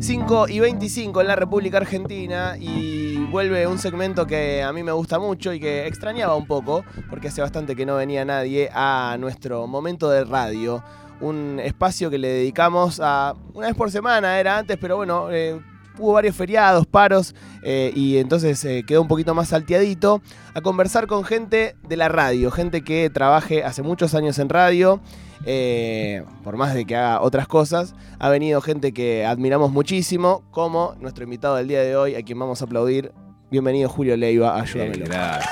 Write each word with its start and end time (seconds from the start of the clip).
5 0.00 0.48
y 0.48 0.60
25 0.60 1.20
en 1.20 1.26
la 1.26 1.34
República 1.34 1.78
Argentina 1.78 2.56
y 2.58 3.16
vuelve 3.26 3.66
un 3.66 3.78
segmento 3.78 4.26
que 4.26 4.62
a 4.62 4.72
mí 4.72 4.84
me 4.84 4.92
gusta 4.92 5.18
mucho 5.18 5.52
y 5.52 5.58
que 5.58 5.88
extrañaba 5.88 6.36
un 6.36 6.46
poco, 6.46 6.84
porque 7.10 7.28
hace 7.28 7.40
bastante 7.40 7.74
que 7.74 7.84
no 7.84 7.96
venía 7.96 8.24
nadie, 8.24 8.70
a 8.72 9.16
nuestro 9.18 9.66
momento 9.66 10.08
de 10.08 10.24
radio. 10.24 10.84
Un 11.20 11.60
espacio 11.62 12.10
que 12.10 12.18
le 12.18 12.28
dedicamos 12.28 13.00
a 13.02 13.34
una 13.54 13.66
vez 13.66 13.76
por 13.76 13.90
semana, 13.90 14.38
era 14.38 14.58
antes, 14.58 14.78
pero 14.80 14.96
bueno, 14.96 15.32
eh, 15.32 15.60
hubo 15.98 16.12
varios 16.12 16.36
feriados, 16.36 16.86
paros, 16.86 17.34
eh, 17.62 17.92
y 17.94 18.18
entonces 18.18 18.64
eh, 18.64 18.84
quedó 18.86 19.02
un 19.02 19.08
poquito 19.08 19.34
más 19.34 19.48
salteadito, 19.48 20.22
a 20.54 20.60
conversar 20.60 21.08
con 21.08 21.24
gente 21.24 21.74
de 21.88 21.96
la 21.96 22.08
radio, 22.08 22.52
gente 22.52 22.82
que 22.82 23.10
trabaje 23.10 23.64
hace 23.64 23.82
muchos 23.82 24.14
años 24.14 24.38
en 24.38 24.48
radio 24.48 25.00
eh, 25.46 26.22
por 26.44 26.56
más 26.56 26.74
de 26.74 26.84
que 26.84 26.96
haga 26.96 27.20
otras 27.20 27.46
cosas, 27.46 27.94
ha 28.18 28.28
venido 28.28 28.60
gente 28.60 28.92
que 28.92 29.24
admiramos 29.26 29.70
muchísimo, 29.72 30.42
como 30.50 30.94
nuestro 31.00 31.24
invitado 31.24 31.56
del 31.56 31.68
día 31.68 31.80
de 31.82 31.96
hoy, 31.96 32.14
a 32.14 32.22
quien 32.22 32.38
vamos 32.38 32.60
a 32.62 32.64
aplaudir. 32.64 33.12
Bienvenido 33.50 33.88
Julio 33.88 34.16
Leiva, 34.16 34.60
ayúdame. 34.60 34.90
gracias. 34.98 35.48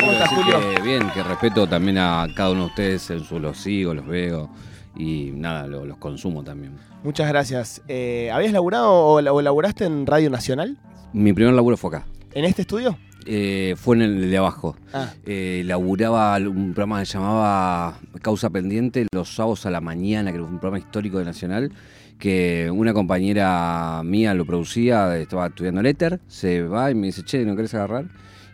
¿Cómo 0.00 0.12
estás, 0.12 0.28
Julio? 0.30 0.58
Que, 0.74 0.80
bien, 0.82 1.10
que 1.10 1.22
respeto 1.22 1.66
también 1.68 1.98
a 1.98 2.26
cada 2.36 2.50
uno 2.50 2.60
de 2.62 2.66
ustedes, 2.66 3.10
en 3.10 3.24
su, 3.24 3.38
los 3.38 3.58
sigo, 3.58 3.94
los 3.94 4.06
veo 4.06 4.48
y 4.96 5.30
nada, 5.34 5.66
lo- 5.66 5.84
los 5.84 5.98
consumo 5.98 6.42
también. 6.42 6.76
Muchas 7.04 7.28
gracias. 7.28 7.82
Eh, 7.88 8.30
¿Habías 8.32 8.52
laburado 8.52 8.90
o, 8.90 9.14
o 9.16 9.42
laburaste 9.42 9.84
en 9.84 10.06
Radio 10.06 10.30
Nacional? 10.30 10.78
Mi 11.12 11.32
primer 11.32 11.52
laburo 11.54 11.76
fue 11.76 11.90
acá. 11.96 12.06
¿En 12.32 12.44
este 12.44 12.62
estudio? 12.62 12.96
Eh, 13.26 13.74
fue 13.76 13.96
en 13.96 14.02
el 14.02 14.30
de 14.30 14.36
abajo. 14.38 14.76
Ah, 14.92 15.12
Eh, 15.26 15.62
laburaba 15.66 16.36
un 16.38 16.72
programa 16.74 17.00
que 17.00 17.06
se 17.06 17.14
llamaba 17.18 17.98
Causa 18.20 18.50
Pendiente 18.50 19.06
los 19.12 19.34
sábados 19.34 19.66
a 19.66 19.70
la 19.70 19.80
mañana, 19.80 20.30
que 20.30 20.36
era 20.36 20.44
un 20.44 20.58
programa 20.58 20.78
histórico 20.78 21.18
de 21.18 21.24
Nacional, 21.24 21.72
que 22.18 22.70
una 22.72 22.92
compañera 22.92 24.02
mía 24.04 24.34
lo 24.34 24.44
producía, 24.44 25.16
estaba 25.18 25.46
estudiando 25.46 25.80
el 25.80 25.86
éter, 25.86 26.20
se 26.28 26.62
va 26.62 26.90
y 26.90 26.94
me 26.94 27.06
dice, 27.08 27.22
che, 27.24 27.44
¿no 27.44 27.56
querés 27.56 27.74
agarrar? 27.74 28.06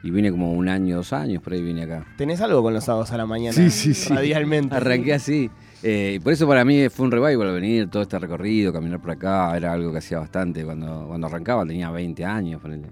Y 0.02 0.10
vine 0.10 0.30
como 0.30 0.52
un 0.52 0.68
año, 0.68 0.96
dos 0.96 1.12
años, 1.12 1.42
por 1.42 1.52
ahí 1.52 1.60
vine 1.62 1.82
acá. 1.82 2.06
¿Tenés 2.16 2.40
algo 2.40 2.62
con 2.62 2.72
los 2.72 2.84
sábados 2.84 3.10
a 3.10 3.16
la 3.16 3.26
mañana? 3.26 3.52
Sí, 3.52 3.68
sí, 3.70 3.94
sí. 3.94 4.12
Radialmente. 4.14 4.74
Arranqué 4.74 5.12
así. 5.14 5.50
Eh, 5.82 6.14
y 6.16 6.18
por 6.20 6.32
eso 6.32 6.46
para 6.46 6.64
mí 6.64 6.88
fue 6.88 7.06
un 7.06 7.12
revival 7.12 7.52
venir, 7.52 7.88
todo 7.88 8.02
este 8.02 8.18
recorrido, 8.18 8.72
caminar 8.72 9.00
por 9.00 9.10
acá, 9.12 9.56
era 9.56 9.72
algo 9.72 9.90
que 9.92 9.98
hacía 9.98 10.18
bastante. 10.18 10.64
Cuando, 10.64 11.06
cuando 11.08 11.26
arrancaba 11.26 11.66
tenía 11.66 11.90
20 11.90 12.24
años. 12.24 12.60
ponele. 12.60 12.86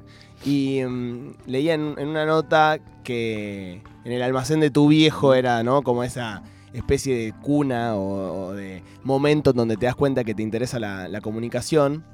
Y 0.46 0.80
mm, 0.82 1.34
leía 1.46 1.74
en, 1.74 1.94
en 1.98 2.08
una 2.08 2.24
nota 2.24 2.78
que 3.04 3.82
en 4.04 4.12
el 4.12 4.22
almacén 4.22 4.60
de 4.60 4.70
tu 4.70 4.88
viejo 4.88 5.34
era, 5.34 5.62
¿no? 5.62 5.82
Como 5.82 6.02
esa 6.04 6.42
especie 6.72 7.16
de 7.16 7.32
cuna 7.42 7.94
o, 7.96 8.46
o 8.48 8.52
de 8.54 8.82
momento 9.02 9.50
en 9.50 9.56
donde 9.56 9.76
te 9.76 9.86
das 9.86 9.94
cuenta 9.96 10.24
que 10.24 10.34
te 10.34 10.42
interesa 10.42 10.78
la, 10.78 11.08
la 11.08 11.20
comunicación. 11.20 12.04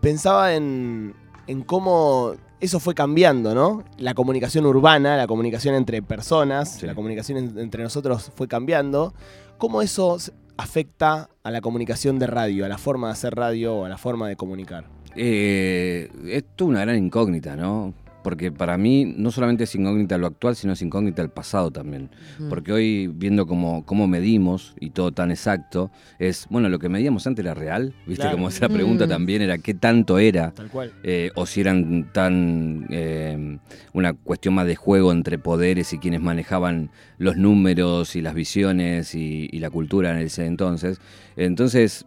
Pensaba 0.00 0.54
en, 0.54 1.14
en 1.46 1.62
cómo 1.62 2.32
eso 2.60 2.80
fue 2.80 2.94
cambiando, 2.94 3.54
¿no? 3.54 3.84
La 3.98 4.14
comunicación 4.14 4.66
urbana, 4.66 5.16
la 5.16 5.26
comunicación 5.26 5.74
entre 5.74 6.02
personas, 6.02 6.76
Sí. 6.80 6.86
la 6.86 6.94
comunicación 6.94 7.38
en- 7.38 7.58
entre 7.58 7.82
nosotros 7.82 8.30
fue 8.34 8.48
cambiando. 8.48 9.14
¿Cómo 9.58 9.82
eso 9.82 10.16
afecta 10.56 11.28
a 11.42 11.50
la 11.50 11.60
comunicación 11.60 12.18
de 12.18 12.26
radio, 12.26 12.64
a 12.64 12.68
la 12.68 12.78
forma 12.78 13.08
de 13.08 13.12
hacer 13.14 13.34
radio 13.34 13.74
o 13.76 13.84
a 13.84 13.88
la 13.88 13.98
forma 13.98 14.28
de 14.28 14.36
comunicar? 14.36 14.93
Eh, 15.16 16.08
esto 16.28 16.64
es 16.64 16.68
una 16.70 16.80
gran 16.80 16.96
incógnita, 17.02 17.56
¿no? 17.56 17.94
Porque 18.22 18.50
para 18.50 18.78
mí 18.78 19.04
no 19.18 19.30
solamente 19.30 19.64
es 19.64 19.74
incógnita 19.74 20.16
lo 20.16 20.26
actual, 20.26 20.56
sino 20.56 20.72
es 20.72 20.80
incógnita 20.80 21.20
el 21.20 21.28
pasado 21.28 21.70
también. 21.70 22.08
Porque 22.48 22.72
hoy, 22.72 23.06
viendo 23.06 23.46
cómo, 23.46 23.84
cómo 23.84 24.06
medimos 24.08 24.74
y 24.80 24.90
todo 24.90 25.12
tan 25.12 25.30
exacto, 25.30 25.90
es, 26.18 26.46
bueno, 26.48 26.70
lo 26.70 26.78
que 26.78 26.88
medíamos 26.88 27.26
antes 27.26 27.44
era 27.44 27.52
real, 27.52 27.92
¿viste? 28.06 28.22
Claro. 28.22 28.38
Como 28.38 28.48
esa 28.48 28.70
pregunta 28.70 29.04
Mm. 29.04 29.08
también 29.10 29.42
era 29.42 29.58
qué 29.58 29.74
tanto 29.74 30.18
era. 30.18 30.52
Tal 30.52 30.70
cual. 30.70 30.90
eh, 31.02 31.32
o 31.34 31.44
si 31.44 31.60
eran 31.60 32.10
tan 32.14 32.86
eh, 32.88 33.58
una 33.92 34.14
cuestión 34.14 34.54
más 34.54 34.66
de 34.66 34.76
juego 34.76 35.12
entre 35.12 35.36
poderes 35.36 35.92
y 35.92 35.98
quienes 35.98 36.22
manejaban 36.22 36.88
los 37.18 37.36
números 37.36 38.16
y 38.16 38.22
las 38.22 38.32
visiones 38.32 39.14
y, 39.14 39.50
y 39.52 39.58
la 39.58 39.68
cultura 39.68 40.12
en 40.12 40.24
ese 40.26 40.46
entonces. 40.46 40.98
Entonces, 41.36 42.06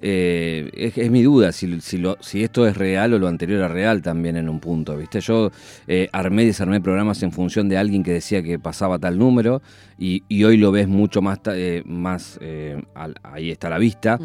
eh, 0.00 0.70
es, 0.74 0.96
es 0.98 1.10
mi 1.10 1.22
duda 1.22 1.52
si, 1.52 1.80
si, 1.80 1.98
lo- 1.98 2.16
si 2.20 2.42
esto 2.42 2.66
es 2.66 2.76
real 2.76 3.14
o 3.14 3.18
lo 3.18 3.28
anterior 3.28 3.58
era 3.58 3.68
real 3.68 4.02
también 4.02 4.36
en 4.36 4.48
un 4.48 4.60
punto, 4.60 4.96
¿viste? 4.96 5.20
Yo 5.20 5.50
eh, 5.86 6.08
armé 6.12 6.44
y 6.44 6.46
desarmé 6.46 6.80
programas 6.80 7.22
en 7.22 7.32
función 7.32 7.68
de 7.68 7.78
alguien 7.78 8.02
que 8.02 8.12
decía 8.12 8.42
que 8.42 8.58
pasaba 8.58 8.98
tal 8.98 9.18
número 9.18 9.62
y, 9.98 10.22
y 10.28 10.44
hoy 10.44 10.56
lo 10.56 10.72
ves 10.72 10.88
mucho 10.88 11.22
más, 11.22 11.38
eh, 11.52 11.82
más 11.86 12.38
eh, 12.40 12.82
al- 12.94 13.16
ahí 13.22 13.50
está 13.50 13.66
a 13.66 13.70
la 13.70 13.78
vista. 13.78 14.18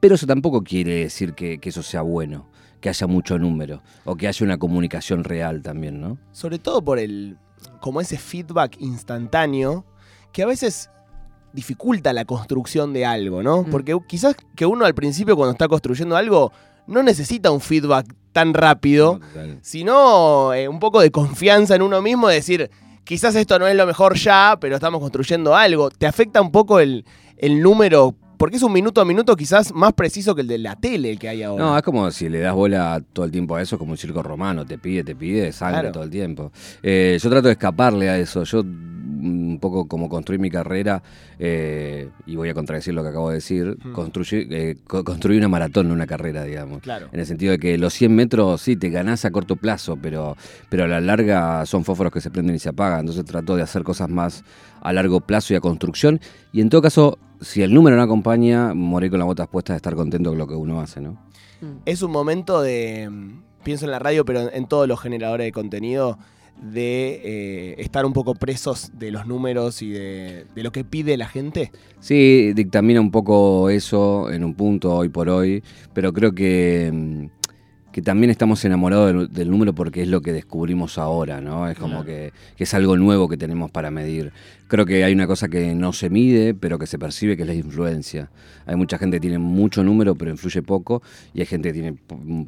Pero 0.00 0.14
eso 0.14 0.26
tampoco 0.26 0.62
quiere 0.62 0.94
decir 0.94 1.34
que, 1.34 1.58
que 1.58 1.68
eso 1.68 1.82
sea 1.82 2.00
bueno, 2.02 2.46
que 2.80 2.88
haya 2.88 3.06
mucho 3.06 3.38
número 3.38 3.82
o 4.04 4.16
que 4.16 4.28
haya 4.28 4.44
una 4.46 4.56
comunicación 4.58 5.24
real 5.24 5.60
también, 5.62 6.00
¿no? 6.00 6.16
Sobre 6.32 6.58
todo 6.58 6.82
por 6.82 6.98
el. 6.98 7.36
como 7.80 8.00
ese 8.00 8.16
feedback 8.16 8.76
instantáneo 8.80 9.84
que 10.32 10.42
a 10.42 10.46
veces 10.46 10.88
dificulta 11.52 12.12
la 12.12 12.24
construcción 12.24 12.92
de 12.92 13.04
algo, 13.04 13.42
¿no? 13.42 13.62
Mm. 13.62 13.70
Porque 13.70 13.96
quizás 14.06 14.36
que 14.54 14.66
uno 14.66 14.84
al 14.84 14.94
principio 14.94 15.36
cuando 15.36 15.52
está 15.52 15.68
construyendo 15.68 16.16
algo 16.16 16.52
no 16.86 17.02
necesita 17.02 17.50
un 17.50 17.60
feedback 17.60 18.06
tan 18.32 18.54
rápido, 18.54 19.18
Total. 19.18 19.58
sino 19.62 20.54
eh, 20.54 20.68
un 20.68 20.78
poco 20.78 21.00
de 21.00 21.10
confianza 21.10 21.74
en 21.74 21.82
uno 21.82 22.00
mismo, 22.02 22.28
de 22.28 22.36
decir, 22.36 22.70
quizás 23.04 23.34
esto 23.34 23.58
no 23.58 23.66
es 23.66 23.74
lo 23.74 23.86
mejor 23.86 24.16
ya, 24.16 24.56
pero 24.60 24.76
estamos 24.76 25.00
construyendo 25.00 25.54
algo. 25.54 25.90
Te 25.90 26.06
afecta 26.06 26.40
un 26.40 26.52
poco 26.52 26.80
el, 26.80 27.04
el 27.36 27.60
número, 27.62 28.14
porque 28.40 28.56
es 28.56 28.62
un 28.62 28.72
minuto 28.72 29.02
a 29.02 29.04
minuto 29.04 29.36
quizás 29.36 29.70
más 29.74 29.92
preciso 29.92 30.34
que 30.34 30.40
el 30.40 30.46
de 30.48 30.56
la 30.56 30.74
tele 30.74 31.18
que 31.18 31.28
hay 31.28 31.42
ahora. 31.42 31.62
No, 31.62 31.76
es 31.76 31.82
como 31.82 32.10
si 32.10 32.30
le 32.30 32.38
das 32.40 32.54
bola 32.54 33.02
todo 33.12 33.26
el 33.26 33.30
tiempo 33.30 33.54
a 33.54 33.60
eso, 33.60 33.76
es 33.76 33.78
como 33.78 33.90
un 33.92 33.98
circo 33.98 34.22
romano, 34.22 34.64
te 34.64 34.78
pide, 34.78 35.04
te 35.04 35.14
pide, 35.14 35.52
sangre 35.52 35.80
Claro. 35.80 35.92
todo 35.92 36.04
el 36.04 36.10
tiempo. 36.10 36.50
Eh, 36.82 37.18
yo 37.22 37.28
trato 37.28 37.48
de 37.48 37.52
escaparle 37.52 38.08
a 38.08 38.18
eso, 38.18 38.42
yo 38.44 38.60
un 38.60 39.58
poco 39.60 39.86
como 39.86 40.08
construí 40.08 40.38
mi 40.38 40.48
carrera, 40.48 41.02
eh, 41.38 42.08
y 42.24 42.36
voy 42.36 42.48
a 42.48 42.54
contradecir 42.54 42.94
lo 42.94 43.02
que 43.02 43.10
acabo 43.10 43.28
de 43.28 43.34
decir, 43.34 43.76
Hmm. 43.84 43.92
construí, 43.92 44.46
eh, 44.50 44.76
co- 44.86 45.04
construí 45.04 45.36
una 45.36 45.48
maratón, 45.48 45.88
no 45.88 45.94
una 45.94 46.06
carrera, 46.06 46.42
digamos. 46.44 46.80
Claro. 46.80 47.08
En 47.12 47.20
el 47.20 47.26
sentido 47.26 47.52
de 47.52 47.58
que 47.58 47.76
los 47.76 47.92
100 47.92 48.14
metros 48.14 48.62
sí 48.62 48.76
te 48.76 48.88
ganás 48.88 49.26
a 49.26 49.30
corto 49.30 49.56
plazo, 49.56 49.98
pero, 50.00 50.38
pero 50.70 50.84
a 50.84 50.88
la 50.88 51.02
larga 51.02 51.66
son 51.66 51.84
fósforos 51.84 52.10
que 52.12 52.22
se 52.22 52.30
prenden 52.30 52.56
y 52.56 52.58
se 52.58 52.70
apagan. 52.70 53.00
Entonces 53.00 53.26
trato 53.26 53.56
de 53.56 53.62
hacer 53.62 53.82
cosas 53.82 54.08
más 54.08 54.42
a 54.80 54.92
largo 54.92 55.20
plazo 55.20 55.52
y 55.52 55.56
a 55.56 55.60
construcción. 55.60 56.20
Y 56.52 56.60
en 56.60 56.68
todo 56.68 56.82
caso, 56.82 57.18
si 57.40 57.62
el 57.62 57.72
número 57.72 57.96
no 57.96 58.02
acompaña, 58.02 58.74
morir 58.74 59.10
con 59.10 59.18
las 59.18 59.26
botas 59.26 59.48
puestas 59.48 59.74
de 59.74 59.78
estar 59.78 59.94
contento 59.94 60.30
con 60.30 60.38
lo 60.38 60.46
que 60.46 60.54
uno 60.54 60.80
hace, 60.80 61.00
¿no? 61.00 61.18
es 61.84 62.00
un 62.00 62.10
momento 62.10 62.62
de, 62.62 63.08
mm, 63.10 63.42
pienso 63.62 63.84
en 63.84 63.90
la 63.90 63.98
radio, 63.98 64.24
pero 64.24 64.40
en, 64.40 64.50
en 64.54 64.66
todos 64.66 64.88
los 64.88 64.98
generadores 65.00 65.46
de 65.46 65.52
contenido, 65.52 66.18
de 66.60 67.20
eh, 67.24 67.74
estar 67.78 68.04
un 68.04 68.12
poco 68.12 68.34
presos 68.34 68.90
de 68.94 69.10
los 69.10 69.26
números 69.26 69.80
y 69.82 69.90
de, 69.90 70.46
de 70.54 70.62
lo 70.62 70.72
que 70.72 70.84
pide 70.84 71.16
la 71.16 71.26
gente. 71.26 71.72
Sí, 72.00 72.52
dictamina 72.54 73.00
un 73.00 73.10
poco 73.10 73.70
eso 73.70 74.30
en 74.30 74.44
un 74.44 74.54
punto 74.54 74.94
hoy 74.94 75.08
por 75.08 75.28
hoy, 75.28 75.62
pero 75.94 76.12
creo 76.12 76.34
que, 76.34 76.90
mm, 76.92 77.39
que 78.00 78.04
también 78.04 78.30
estamos 78.30 78.64
enamorados 78.64 79.12
del, 79.12 79.32
del 79.32 79.50
número 79.50 79.74
porque 79.74 80.00
es 80.00 80.08
lo 80.08 80.22
que 80.22 80.32
descubrimos 80.32 80.96
ahora, 80.96 81.42
¿no? 81.42 81.68
Es 81.68 81.76
como 81.76 81.90
Claro. 82.02 82.06
que, 82.06 82.32
que 82.56 82.64
es 82.64 82.72
algo 82.72 82.96
nuevo 82.96 83.28
que 83.28 83.36
tenemos 83.36 83.70
para 83.70 83.90
medir. 83.90 84.32
Creo 84.68 84.86
que 84.86 85.04
hay 85.04 85.12
una 85.12 85.26
cosa 85.26 85.48
que 85.48 85.74
no 85.74 85.92
se 85.92 86.08
mide, 86.08 86.54
pero 86.54 86.78
que 86.78 86.86
se 86.86 86.98
percibe, 86.98 87.36
que 87.36 87.42
es 87.42 87.48
la 87.48 87.54
influencia. 87.54 88.30
Hay 88.64 88.76
mucha 88.76 88.96
gente 88.96 89.16
que 89.16 89.20
tiene 89.20 89.38
mucho 89.38 89.84
número, 89.84 90.14
pero 90.14 90.30
influye 90.30 90.62
poco, 90.62 91.02
y 91.34 91.40
hay 91.40 91.46
gente 91.46 91.68
que 91.68 91.72
tiene 91.74 91.94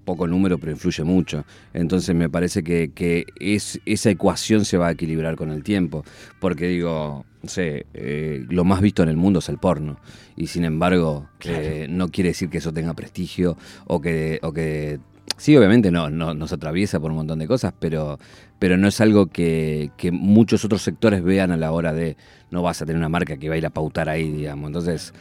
poco 0.04 0.26
número, 0.26 0.56
pero 0.58 0.72
influye 0.72 1.04
mucho. 1.04 1.44
Entonces 1.74 2.14
me 2.14 2.30
parece 2.30 2.62
que, 2.62 2.92
que 2.94 3.26
es, 3.38 3.78
esa 3.84 4.08
ecuación 4.10 4.64
se 4.64 4.78
va 4.78 4.86
a 4.88 4.92
equilibrar 4.92 5.36
con 5.36 5.50
el 5.50 5.62
tiempo, 5.64 6.04
porque 6.40 6.68
digo, 6.68 7.26
no 7.42 7.48
sé, 7.48 7.86
eh, 7.92 8.44
lo 8.48 8.64
más 8.64 8.80
visto 8.80 9.02
en 9.02 9.08
el 9.08 9.16
mundo 9.16 9.40
es 9.40 9.48
el 9.48 9.58
porno, 9.58 9.98
y 10.36 10.46
sin 10.46 10.64
embargo 10.64 11.28
eh, 11.44 11.88
no 11.90 12.08
quiere 12.08 12.30
decir 12.30 12.48
que 12.48 12.58
eso 12.58 12.72
tenga 12.72 12.94
prestigio 12.94 13.58
o 13.86 14.00
que... 14.00 14.38
O 14.42 14.52
que 14.52 15.00
Sí, 15.36 15.56
obviamente 15.56 15.90
no, 15.90 16.08
no, 16.10 16.34
nos 16.34 16.52
atraviesa 16.52 17.00
por 17.00 17.10
un 17.10 17.16
montón 17.16 17.38
de 17.38 17.48
cosas, 17.48 17.72
pero, 17.78 18.18
pero 18.58 18.76
no 18.76 18.86
es 18.86 19.00
algo 19.00 19.26
que, 19.26 19.90
que 19.96 20.12
muchos 20.12 20.64
otros 20.64 20.82
sectores 20.82 21.22
vean 21.22 21.50
a 21.50 21.56
la 21.56 21.72
hora 21.72 21.92
de 21.92 22.16
no 22.50 22.62
vas 22.62 22.80
a 22.80 22.86
tener 22.86 22.98
una 22.98 23.08
marca 23.08 23.36
que 23.36 23.48
va 23.48 23.56
a 23.56 23.58
ir 23.58 23.66
a 23.66 23.70
pautar 23.70 24.08
ahí, 24.08 24.30
digamos. 24.30 24.68
Entonces 24.68 25.12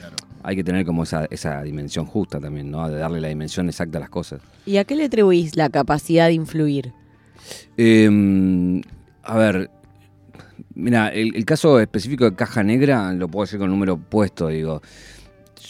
hay 0.43 0.55
que 0.55 0.63
tener 0.63 0.85
como 0.85 1.03
esa, 1.03 1.25
esa 1.31 1.63
dimensión 1.63 2.05
justa 2.05 2.39
también, 2.39 2.69
¿no? 2.69 2.87
De 2.89 2.97
darle 2.97 3.21
la 3.21 3.29
dimensión 3.29 3.67
exacta 3.67 3.97
a 3.97 4.01
las 4.01 4.09
cosas. 4.09 4.41
¿Y 4.65 4.77
a 4.77 4.83
qué 4.83 4.95
le 4.95 5.05
atribuís 5.05 5.55
la 5.55 5.69
capacidad 5.69 6.27
de 6.27 6.33
influir? 6.33 6.93
Eh, 7.77 8.81
a 9.23 9.37
ver, 9.37 9.71
mira, 10.75 11.09
el, 11.09 11.35
el 11.35 11.45
caso 11.45 11.79
específico 11.79 12.25
de 12.25 12.35
Caja 12.35 12.63
Negra 12.63 13.13
lo 13.13 13.27
puedo 13.27 13.45
decir 13.45 13.59
con 13.59 13.69
número 13.69 13.97
puesto, 13.97 14.49
digo. 14.49 14.81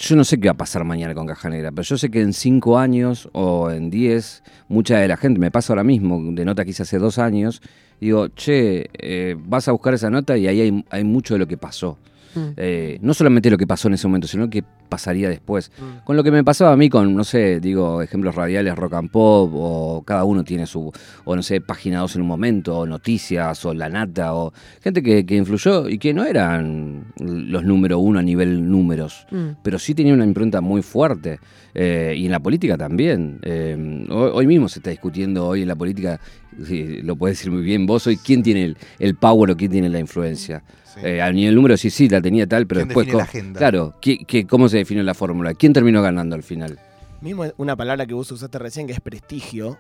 Yo 0.01 0.15
no 0.15 0.23
sé 0.23 0.39
qué 0.39 0.47
va 0.47 0.53
a 0.53 0.57
pasar 0.57 0.83
mañana 0.83 1.13
con 1.13 1.27
Caja 1.27 1.47
Negra, 1.47 1.69
pero 1.69 1.83
yo 1.83 1.95
sé 1.95 2.09
que 2.09 2.21
en 2.21 2.33
cinco 2.33 2.79
años 2.79 3.29
o 3.33 3.69
en 3.69 3.91
diez, 3.91 4.41
mucha 4.67 4.97
de 4.97 5.07
la 5.07 5.15
gente, 5.15 5.39
me 5.39 5.51
pasa 5.51 5.73
ahora 5.73 5.83
mismo, 5.83 6.19
de 6.31 6.43
nota 6.43 6.65
que 6.65 6.71
hice 6.71 6.81
hace 6.81 6.97
dos 6.97 7.19
años, 7.19 7.61
digo, 7.99 8.29
che, 8.29 8.89
eh, 8.93 9.35
vas 9.37 9.67
a 9.67 9.73
buscar 9.73 9.93
esa 9.93 10.09
nota 10.09 10.35
y 10.39 10.47
ahí 10.47 10.59
hay, 10.59 10.85
hay 10.89 11.03
mucho 11.03 11.35
de 11.35 11.37
lo 11.37 11.47
que 11.47 11.55
pasó. 11.55 11.99
Mm. 12.35 12.39
Eh, 12.57 12.99
no 13.01 13.13
solamente 13.13 13.49
lo 13.49 13.57
que 13.57 13.67
pasó 13.67 13.87
en 13.87 13.95
ese 13.95 14.07
momento, 14.07 14.27
sino 14.27 14.43
lo 14.45 14.49
que 14.49 14.63
pasaría 14.89 15.29
después. 15.29 15.71
Mm. 15.79 16.03
Con 16.05 16.15
lo 16.17 16.23
que 16.23 16.31
me 16.31 16.43
pasaba 16.43 16.73
a 16.73 16.77
mí 16.77 16.89
con, 16.89 17.15
no 17.15 17.23
sé, 17.23 17.59
digo, 17.59 18.01
ejemplos 18.01 18.35
radiales, 18.35 18.75
rock 18.75 18.93
and 18.93 19.09
pop, 19.11 19.51
o 19.53 20.03
cada 20.05 20.23
uno 20.23 20.43
tiene 20.43 20.65
su, 20.65 20.91
o 21.25 21.35
no 21.35 21.43
sé, 21.43 21.61
página 21.61 21.99
2 22.01 22.15
en 22.17 22.21
un 22.23 22.27
momento, 22.27 22.79
o 22.79 22.85
noticias, 22.85 23.65
o 23.65 23.73
la 23.73 23.89
nata, 23.89 24.33
o 24.35 24.53
gente 24.81 25.01
que, 25.01 25.25
que 25.25 25.35
influyó 25.35 25.87
y 25.89 25.97
que 25.97 26.13
no 26.13 26.25
eran 26.25 27.05
los 27.19 27.63
número 27.63 27.99
uno 27.99 28.19
a 28.19 28.23
nivel 28.23 28.69
números, 28.69 29.25
Mm. 29.31 29.57
pero 29.63 29.79
sí 29.79 29.93
tenía 29.95 30.13
una 30.13 30.25
impronta 30.25 30.61
muy 30.61 30.81
fuerte. 30.81 31.39
eh, 31.73 32.13
y 32.17 32.25
en 32.25 32.31
la 32.31 32.39
política 32.41 32.77
también. 32.77 33.39
Eh, 33.43 34.05
hoy, 34.09 34.31
hoy 34.33 34.45
mismo 34.47 34.67
se 34.67 34.79
está 34.79 34.89
discutiendo, 34.89 35.47
hoy 35.47 35.61
en 35.61 35.69
la 35.69 35.75
política, 35.77 36.19
sí, 36.65 37.01
lo 37.01 37.15
puedes 37.15 37.37
decir 37.37 37.49
muy 37.49 37.61
bien 37.61 37.85
vos, 37.85 38.05
hoy 38.07 38.17
quién 38.17 38.43
tiene 38.43 38.65
el, 38.65 38.77
el 38.99 39.15
power 39.15 39.51
o 39.51 39.55
quién 39.55 39.71
tiene 39.71 39.87
la 39.87 39.99
influencia. 39.99 40.63
Sí. 40.93 40.99
Eh, 41.03 41.21
a 41.21 41.31
nivel 41.31 41.55
número 41.55 41.77
sí, 41.77 41.89
sí, 41.89 42.09
la 42.09 42.21
tenía 42.21 42.45
tal, 42.47 42.67
pero 42.67 42.79
¿Quién 42.81 42.87
después... 42.89 43.13
la 43.13 43.23
agenda? 43.23 43.57
Claro, 43.59 43.93
¿qué- 44.01 44.19
qué- 44.25 44.45
cómo 44.45 44.67
se 44.69 44.77
definió 44.77 45.03
la 45.03 45.13
fórmula? 45.13 45.53
¿Quién 45.53 45.71
terminó 45.73 46.01
ganando 46.01 46.35
al 46.35 46.43
final? 46.43 46.79
Mismo 47.21 47.45
una 47.57 47.75
palabra 47.75 48.05
que 48.05 48.13
vos 48.13 48.31
usaste 48.31 48.57
recién, 48.59 48.87
que 48.87 48.93
es 48.93 48.99
prestigio. 48.99 49.77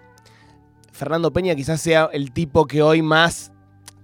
Fernando 0.91 1.31
Peña 1.31 1.55
quizás 1.55 1.81
sea 1.81 2.09
el 2.13 2.31
tipo 2.31 2.65
que 2.67 2.81
hoy 2.81 3.01
más 3.01 3.51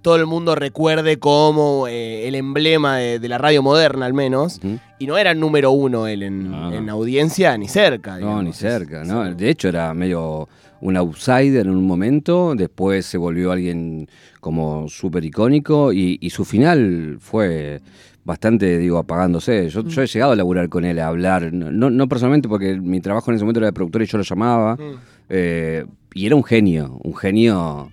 todo 0.02 0.16
el 0.16 0.26
mundo 0.26 0.56
recuerde 0.56 1.18
como 1.20 1.88
eh, 1.88 2.28
el 2.28 2.36
emblema 2.36 2.98
de, 2.98 3.20
de 3.20 3.28
la 3.30 3.38
radio 3.38 3.62
moderna, 3.62 4.06
al 4.06 4.14
menos. 4.14 4.60
Y 5.00 5.06
no 5.08 5.18
era 5.18 5.32
el 5.32 5.40
número 5.40 5.72
uno 5.72 6.08
él 6.08 6.24
en, 6.24 6.50
No. 6.50 6.74
en 6.74 6.90
audiencia 6.90 7.58
ni 7.58 7.68
cerca. 7.68 8.18
No, 8.18 8.42
ni 8.42 8.54
cerca, 8.54 9.04
¿no? 9.04 9.34
De 9.36 9.50
hecho, 9.50 9.68
era 9.68 9.94
medio 9.94 10.48
un 10.80 10.96
outsider 10.96 11.66
en 11.66 11.72
un 11.76 11.86
momento, 11.86 12.54
después 12.56 13.06
se 13.06 13.18
volvió 13.18 13.52
alguien 13.52 14.08
como 14.48 14.88
súper 14.88 15.26
icónico 15.26 15.92
y, 15.92 16.18
y 16.22 16.30
su 16.30 16.46
final 16.46 17.18
fue 17.20 17.82
bastante, 18.24 18.78
digo, 18.78 18.98
apagándose. 18.98 19.68
Yo, 19.68 19.84
yo 19.84 20.02
he 20.02 20.08
llegado 20.08 20.32
a 20.32 20.36
laburar 20.38 20.70
con 20.70 20.86
él, 20.86 21.00
a 21.00 21.08
hablar, 21.08 21.52
no, 21.52 21.90
no- 21.90 22.08
personalmente 22.08 22.48
porque 22.48 22.80
mi 22.80 23.02
trabajo 23.02 23.30
en 23.30 23.36
ese 23.36 23.44
momento 23.44 23.60
era 23.60 23.68
de 23.68 23.74
productor 23.74 24.04
y 24.04 24.06
yo 24.06 24.18
lo 24.18 24.24
llamaba, 24.24 24.76
Mm. 24.78 24.96
eh, 25.28 25.86
y 26.14 26.26
era 26.28 26.36
un 26.38 26.46
genio, 26.46 26.98
un 27.04 27.14
genio 27.14 27.92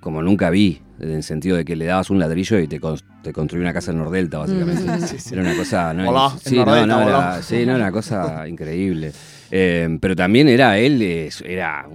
como 0.00 0.20
nunca 0.20 0.50
vi, 0.50 0.78
en 1.00 1.10
el 1.10 1.22
sentido 1.22 1.56
de 1.56 1.64
que 1.64 1.74
le 1.74 1.86
dabas 1.86 2.10
un 2.10 2.18
ladrillo 2.18 2.58
y 2.58 2.68
te, 2.68 2.78
te 3.22 3.32
construía 3.32 3.64
una 3.64 3.72
casa 3.72 3.90
en 3.90 3.98
Nordelta, 3.98 4.36
básicamente. 4.38 5.06
Sí, 5.06 5.18
sí. 5.18 5.32
Era 5.32 5.40
una 5.42 5.54
cosa. 5.56 5.94
No, 5.94 6.10
Hola, 6.10 6.36
sí, 6.44 6.54
no, 6.56 6.64
Nordelta, 6.66 6.86
no, 6.86 7.02
era, 7.08 7.18
hola. 7.32 7.42
sí, 7.42 7.64
no, 7.64 7.74
una 7.76 7.90
cosa 7.92 8.46
increíble. 8.46 9.12
Eh, 9.50 9.96
pero 10.02 10.14
también 10.14 10.48
era 10.48 10.78
él, 10.78 11.00
era 11.46 11.86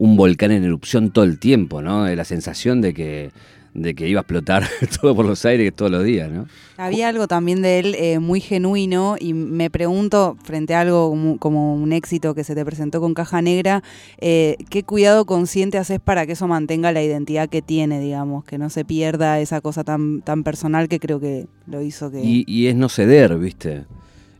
un 0.00 0.16
volcán 0.16 0.50
en 0.50 0.64
erupción 0.64 1.10
todo 1.10 1.26
el 1.26 1.38
tiempo, 1.38 1.82
¿no? 1.82 2.04
De 2.04 2.16
La 2.16 2.24
sensación 2.24 2.80
de 2.80 2.94
que, 2.94 3.32
de 3.74 3.94
que 3.94 4.08
iba 4.08 4.20
a 4.20 4.22
explotar 4.22 4.66
todo 5.00 5.14
por 5.14 5.26
los 5.26 5.44
aires 5.44 5.74
todos 5.76 5.90
los 5.90 6.02
días, 6.02 6.32
¿no? 6.32 6.46
Había 6.78 7.10
algo 7.10 7.28
también 7.28 7.60
de 7.60 7.78
él 7.78 7.94
eh, 7.98 8.18
muy 8.18 8.40
genuino 8.40 9.16
y 9.20 9.34
me 9.34 9.68
pregunto, 9.68 10.38
frente 10.42 10.74
a 10.74 10.80
algo 10.80 11.10
como, 11.10 11.36
como 11.36 11.74
un 11.74 11.92
éxito 11.92 12.34
que 12.34 12.44
se 12.44 12.54
te 12.54 12.64
presentó 12.64 13.02
con 13.02 13.12
Caja 13.12 13.42
Negra, 13.42 13.82
eh, 14.22 14.56
¿qué 14.70 14.84
cuidado 14.84 15.26
consciente 15.26 15.76
haces 15.76 16.00
para 16.00 16.24
que 16.24 16.32
eso 16.32 16.48
mantenga 16.48 16.92
la 16.92 17.02
identidad 17.02 17.50
que 17.50 17.60
tiene, 17.60 18.00
digamos, 18.00 18.44
que 18.44 18.56
no 18.56 18.70
se 18.70 18.86
pierda 18.86 19.38
esa 19.38 19.60
cosa 19.60 19.84
tan, 19.84 20.22
tan 20.22 20.44
personal 20.44 20.88
que 20.88 20.98
creo 20.98 21.20
que 21.20 21.46
lo 21.66 21.82
hizo 21.82 22.10
que... 22.10 22.24
Y, 22.24 22.44
y 22.46 22.68
es 22.68 22.74
no 22.74 22.88
ceder, 22.88 23.36
¿viste? 23.36 23.84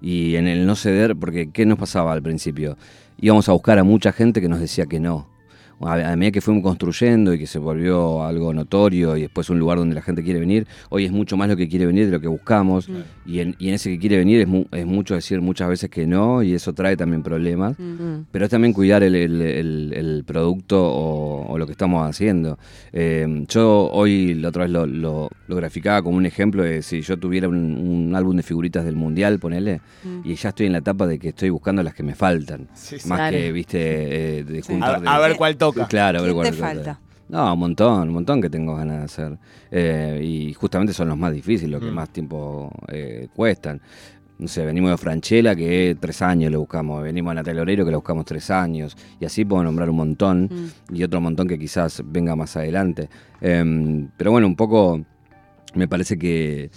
Y 0.01 0.37
en 0.37 0.49
el 0.49 0.65
no 0.65 0.75
ceder, 0.75 1.17
porque 1.17 1.51
¿qué 1.51 1.67
nos 1.67 1.79
pasaba 1.79 2.15
al 2.15 2.23
principio? 2.23 2.79
Íbamos 3.21 3.47
a 3.51 3.53
buscar 3.53 3.79
a 3.79 3.85
mucha 3.85 4.11
gente 4.13 4.41
que 4.41 4.49
nos 4.49 4.61
decía 4.61 4.87
que 4.87 4.99
no. 5.01 5.29
A, 5.83 6.13
a 6.13 6.17
medida 6.17 6.33
que 6.33 6.41
fuimos 6.41 6.63
construyendo 6.63 7.33
y 7.33 7.39
que 7.39 7.47
se 7.47 7.59
volvió 7.59 8.23
algo 8.25 8.53
notorio 8.53 9.17
y 9.17 9.23
después 9.23 9.49
un 9.51 9.59
lugar 9.59 9.79
donde 9.79 9.95
la 9.95 10.03
gente 10.03 10.23
quiere 10.23 10.39
venir, 10.39 10.67
hoy 10.91 11.07
es 11.07 11.11
mucho 11.13 11.37
más 11.39 11.49
lo 11.49 11.57
que 11.57 11.69
quiere 11.69 11.87
venir 11.87 12.07
de 12.07 12.13
lo 12.13 12.21
que 12.21 12.29
buscamos. 12.29 12.89
Mm. 12.89 12.95
Y, 13.27 13.41
en, 13.41 13.57
y 13.59 13.69
en 13.69 13.75
ese 13.75 13.91
que 13.91 13.99
quiere 13.99 14.19
venir 14.19 14.41
es, 14.41 14.49
mu- 14.49 14.67
es 14.73 14.85
mucho 14.85 15.15
decir 15.15 15.41
muchas 15.41 15.69
veces 15.69 15.89
que 15.89 16.07
no 16.07 16.43
y 16.43 16.53
eso 16.55 16.73
trae 16.75 16.97
también 16.97 17.23
problemas. 17.23 17.79
Mm. 17.79 18.25
Pero 18.31 18.45
es 18.45 18.51
también 18.51 18.73
cuidar 18.75 19.03
el, 19.03 19.15
el- 19.15 19.41
el- 19.41 19.93
el 19.97 20.25
producto 20.27 20.83
o, 20.83 21.47
o 21.51 21.59
lo 21.59 21.65
que 21.67 21.73
estamos 21.73 22.09
haciendo. 22.09 22.59
Eh, 22.93 23.45
yo 23.49 23.89
hoy 23.93 24.35
la 24.35 24.49
otra 24.49 24.65
vez 24.65 24.73
lo, 24.73 24.87
lo- 24.87 25.31
lo 25.49 25.57
graficaba 25.57 26.03
como 26.03 26.17
un 26.19 26.27
ejemplo 26.27 26.63
de 26.63 26.83
si 26.83 27.01
yo 27.01 27.17
tuviera 27.19 27.49
un, 27.49 27.57
un 27.57 28.15
álbum 28.15 28.37
de 28.37 28.43
figuritas 28.43 28.85
del 28.85 28.97
mundial, 28.97 29.39
ponele, 29.39 29.81
Mm. 30.05 30.21
y 30.25 30.35
ya 30.35 30.49
estoy 30.51 30.67
en 30.67 30.73
la 30.73 30.79
etapa 30.79 31.07
de 31.07 31.19
que 31.19 31.29
estoy 31.29 31.51
buscando 31.51 31.83
las 31.83 31.95
que 31.95 32.03
me 32.03 32.15
faltan. 32.15 32.69
Sí, 32.75 32.99
sí. 32.99 33.09
Más 33.09 33.19
Claro. 33.19 33.37
que, 33.37 33.53
viste, 33.53 33.79
eh, 34.39 34.45
de 34.45 34.63
Sí. 34.63 34.73
juntar. 34.73 34.97
A, 34.97 35.01
de- 35.01 35.09
a 35.09 35.19
ver 35.19 35.37
cuál 35.37 35.57
Claro, 35.89 36.19
a 36.19 36.23
ver 36.23 36.31
¿Quién 36.33 36.35
cuál 36.43 36.51
te 36.51 36.57
falta? 36.57 37.01
No, 37.29 37.53
un 37.55 37.61
montón, 37.61 38.09
un 38.09 38.15
montón 38.15 38.43
que 38.43 38.51
tengo 38.51 38.75
ganas 38.75 38.99
de 38.99 39.05
hacer. 39.05 39.39
Eh, 39.71 40.21
y 40.25 40.53
justamente 40.55 40.93
son 40.93 41.09
los 41.09 41.17
más 41.17 41.33
difíciles, 41.33 41.71
los 41.71 41.81
que 41.81 41.91
Mm. 41.91 41.95
más 41.95 42.11
tiempo 42.11 42.73
eh, 42.89 43.29
cuestan. 43.35 43.81
No 44.39 44.49
sé, 44.49 44.65
venimos 44.65 44.91
de 44.91 44.97
Franchella, 44.97 45.55
que 45.55 45.97
tres 46.01 46.23
años 46.23 46.51
lo 46.51 46.61
buscamos. 46.61 47.03
Venimos 47.03 47.31
a 47.33 47.35
Natalia 47.35 47.61
Oreiro, 47.63 47.85
que 47.85 47.91
lo 47.91 47.99
buscamos 47.99 48.25
tres 48.25 48.51
años. 48.51 48.97
Y 49.21 49.27
así 49.27 49.45
puedo 49.45 49.63
nombrar 49.63 49.91
un 49.91 49.97
montón. 49.97 50.49
Mm. 50.91 50.95
Y 50.97 51.03
otro 51.05 51.21
montón 51.21 51.47
que 51.47 51.59
quizás 51.59 52.03
venga 52.07 52.35
más 52.35 52.57
adelante. 52.57 53.09
Em, 53.41 54.09
pero 54.17 54.31
bueno, 54.33 54.47
un 54.47 54.57
poco 54.57 55.01
me 55.75 55.87
parece 55.87 56.19
que, 56.19 56.71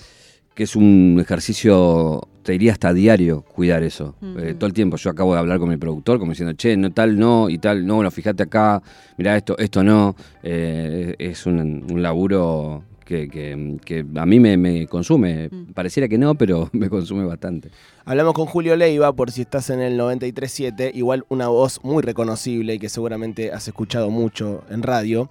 que 0.53 0.63
es 0.63 0.75
un 0.75 1.17
ejercicio, 1.19 2.21
te 2.43 2.51
diría 2.53 2.73
hasta 2.73 2.93
diario, 2.93 3.41
cuidar 3.41 3.81
eso. 3.83 4.15
Eh, 4.37 4.53
todo 4.57 4.67
el 4.67 4.73
tiempo. 4.73 4.97
Yo 4.97 5.09
acabo 5.09 5.33
de 5.33 5.39
hablar 5.39 5.59
con 5.59 5.69
mi 5.69 5.77
productor, 5.77 6.19
como 6.19 6.31
diciendo, 6.31 6.53
che, 6.53 6.75
no 6.77 6.91
tal 6.91 7.17
no, 7.17 7.49
y 7.49 7.57
tal 7.57 7.85
no, 7.85 7.95
bueno, 7.95 8.11
fíjate 8.11 8.43
acá, 8.43 8.81
mira 9.17 9.35
esto, 9.37 9.57
esto 9.57 9.83
no. 9.83 10.15
Eh, 10.43 11.15
es 11.17 11.45
un, 11.45 11.59
un 11.91 12.01
laburo 12.03 12.83
que, 13.05 13.27
que- 13.27 13.77
que 13.83 14.05
a 14.15 14.25
mí 14.25 14.39
me, 14.39 14.55
me 14.57 14.87
consume. 14.87 15.49
Pareciera 15.73 16.07
que 16.07 16.17
no, 16.17 16.35
pero 16.35 16.69
me 16.73 16.89
consume 16.89 17.25
bastante. 17.25 17.69
Hablamos 18.05 18.33
con 18.33 18.45
Julio 18.45 18.75
Leiva, 18.75 19.13
por 19.13 19.31
si 19.31 19.41
estás 19.41 19.69
en 19.69 19.79
el 19.79 19.97
93.7, 19.99 20.91
igual 20.93 21.25
una 21.29 21.47
voz 21.47 21.79
muy 21.83 22.01
reconocible 22.03 22.75
y 22.75 22.79
que 22.79 22.89
seguramente 22.89 23.51
has 23.51 23.67
escuchado 23.67 24.09
mucho 24.09 24.63
en 24.69 24.83
radio. 24.83 25.29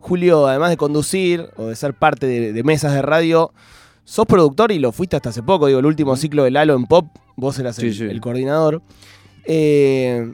Julio, 0.00 0.46
además 0.48 0.70
de 0.70 0.76
conducir 0.76 1.46
o 1.56 1.66
de 1.66 1.76
ser 1.76 1.94
parte 1.94 2.26
de, 2.26 2.52
de 2.52 2.62
mesas 2.64 2.92
de 2.92 3.02
radio, 3.02 3.52
sos 4.04 4.26
productor 4.26 4.72
y 4.72 4.78
lo 4.78 4.92
fuiste 4.92 5.16
hasta 5.16 5.28
hace 5.30 5.42
poco, 5.42 5.66
digo, 5.66 5.78
el 5.78 5.86
último 5.86 6.16
ciclo 6.16 6.44
de 6.44 6.50
Lalo 6.50 6.74
en 6.74 6.86
Pop, 6.86 7.06
vos 7.36 7.58
eras 7.58 7.78
el, 7.78 7.92
Sí, 7.92 7.98
sí. 7.98 8.04
el 8.04 8.20
coordinador. 8.20 8.82
Eh, 9.44 10.32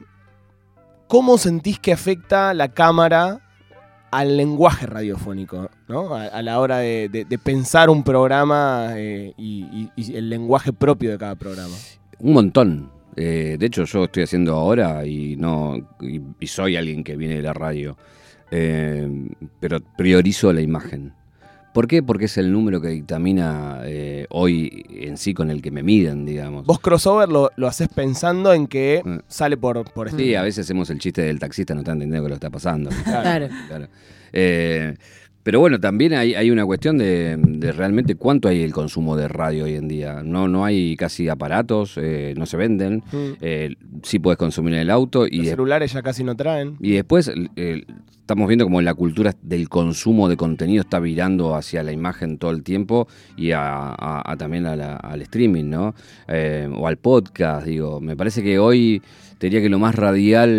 ¿Cómo 1.07 1.37
sentís 1.37 1.79
que 1.79 1.91
afecta 1.91 2.53
la 2.53 2.67
cámara 2.69 3.41
al 4.11 4.37
lenguaje 4.37 4.85
radiofónico, 4.85 5.69
¿no? 5.87 6.13
A, 6.15 6.25
a 6.25 6.41
la 6.41 6.59
hora 6.59 6.77
de, 6.79 7.09
de- 7.09 7.25
de 7.25 7.37
pensar 7.37 7.89
un 7.89 8.03
programa 8.03 8.93
eh, 8.95 9.33
y, 9.37 9.63
y- 9.71 9.91
y 9.95 10.15
el 10.15 10.29
lenguaje 10.29 10.73
propio 10.73 11.11
de 11.11 11.17
cada 11.17 11.35
programa. 11.35 11.75
Un 12.19 12.33
montón. 12.33 12.91
Eh, 13.15 13.57
de 13.59 13.65
hecho, 13.65 13.85
yo 13.85 14.05
estoy 14.05 14.23
haciendo 14.23 14.53
ahora 14.55 15.05
y 15.05 15.35
no 15.35 15.75
y, 15.99 16.21
y 16.39 16.47
soy 16.47 16.75
alguien 16.75 17.03
que 17.03 17.15
viene 17.17 17.35
de 17.35 17.41
la 17.43 17.53
radio. 17.53 17.97
Pero 19.59 19.79
priorizo 19.97 20.51
la 20.53 20.61
imagen. 20.61 21.13
¿Por 21.73 21.87
qué? 21.87 22.01
Porque 22.01 22.25
es 22.25 22.37
el 22.37 22.51
número 22.51 22.81
que 22.81 22.87
dictamina 22.89 23.81
eh, 23.85 24.25
hoy 24.29 24.85
en 24.89 25.17
sí 25.17 25.33
con 25.33 25.51
el 25.51 25.61
que 25.61 25.69
me 25.71 25.83
miden, 25.83 26.25
digamos. 26.25 26.65
Vos 26.65 26.79
crossover 26.79 27.29
lo, 27.29 27.51
lo 27.55 27.67
haces 27.67 27.87
pensando 27.89 28.53
en 28.53 28.67
que 28.67 29.01
Mm. 29.05 29.17
sale 29.27 29.55
por, 29.57 29.83
por 29.93 30.09
Sí, 30.11 30.33
a 30.35 30.41
veces 30.41 30.65
hacemos 30.65 30.89
el 30.89 30.99
chiste 30.99 31.21
del 31.21 31.39
taxista, 31.39 31.73
no 31.75 31.81
está 31.81 31.91
entendiendo 31.93 32.25
qué 32.25 32.29
lo 32.29 32.35
está 32.35 32.49
pasando. 32.49 32.89
Claro. 33.03 33.47
Claro. 33.67 33.87
Eh, 34.33 34.95
pero 35.43 35.59
bueno, 35.61 35.79
también 35.79 36.13
hay, 36.13 36.35
hay 36.35 36.51
una 36.51 36.65
cuestión 36.65 36.97
de, 36.97 37.37
de 37.39 37.71
realmente 37.71 38.15
cuánto 38.15 38.49
hay 38.49 38.61
el 38.61 38.73
consumo 38.73 39.15
de 39.15 39.27
radio 39.27 39.63
hoy 39.65 39.75
en 39.75 39.87
día. 39.87 40.21
No, 40.23 40.47
no 40.47 40.65
hay 40.65 40.95
casi 40.95 41.29
aparatos, 41.29 41.93
eh, 41.97 42.33
no 42.37 42.45
se 42.45 42.57
venden. 42.57 43.03
Mm. 43.11 43.31
Eh, 43.41 43.75
sí 44.03 44.19
puedes 44.19 44.37
consumir 44.37 44.73
en 44.73 44.81
el 44.81 44.89
auto 44.89 45.25
y, 45.25 45.37
Los 45.37 45.47
celulares 45.49 45.93
ya 45.93 46.01
casi 46.01 46.23
no 46.23 46.35
traen. 46.35 46.75
y 46.81 46.91
después 46.91 47.31
eh, 47.55 47.83
estamos 48.29 48.47
viendo 48.47 48.65
como 48.65 48.79
la 48.83 48.93
cultura 48.93 49.33
del 49.41 49.69
consumo 49.69 50.29
de 50.29 50.37
contenido 50.37 50.81
está 50.81 50.99
virando 50.99 51.55
hacia 51.55 51.81
la 51.81 51.91
imagen 51.91 52.37
todo 52.37 52.51
el 52.51 52.61
tiempo 52.61 53.07
y 53.35 53.53
a, 53.53 53.87
a- 53.89 54.21
a 54.31 54.37
también 54.37 54.67
a 54.67 54.75
la- 54.75 54.97
al 54.97 55.23
streaming, 55.23 55.65
¿no? 55.67 55.95
Eh, 56.27 56.69
o 56.71 56.85
al 56.87 56.97
podcast, 56.97 57.65
digo. 57.65 57.99
Me 57.99 58.15
parece 58.15 58.43
que 58.43 58.59
hoy 58.59 59.01
te 59.39 59.47
diría 59.47 59.61
que 59.61 59.69
lo 59.69 59.79
más 59.79 59.95
radial 59.95 60.51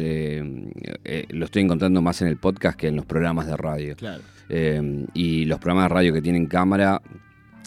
eh, 0.00 0.72
eh, 1.04 1.26
lo 1.28 1.44
estoy 1.44 1.64
encontrando 1.64 2.00
más 2.00 2.22
en 2.22 2.28
el 2.28 2.38
podcast 2.38 2.78
que 2.78 2.88
en 2.88 2.96
los 2.96 3.04
programas 3.04 3.46
de 3.46 3.56
radio. 3.58 3.94
Claro. 3.94 4.22
Y 5.12 5.44
los 5.44 5.58
programas 5.58 5.90
de 5.90 5.94
radio 5.96 6.12
que 6.14 6.22
tienen 6.22 6.46
cámara, 6.46 7.02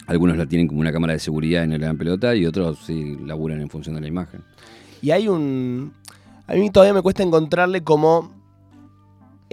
algunos 0.08 0.36
la 0.36 0.46
tienen 0.46 0.66
como 0.66 0.80
una 0.80 0.90
cámara 0.90 1.12
de 1.12 1.20
seguridad 1.20 1.62
en 1.62 1.72
el 1.72 1.78
gran 1.78 1.96
pelota 1.96 2.34
y 2.34 2.46
otros 2.46 2.80
sí 2.84 3.16
laburan 3.24 3.60
en 3.60 3.70
función 3.70 3.94
de 3.94 4.00
la 4.00 4.08
imagen. 4.08 4.40
Y 5.00 5.12
hay 5.12 5.28
un. 5.28 5.92
A 6.48 6.54
mí 6.54 6.68
todavía 6.70 6.94
me 6.94 7.02
cuesta 7.02 7.22
encontrarle 7.22 7.82
como 7.84 8.41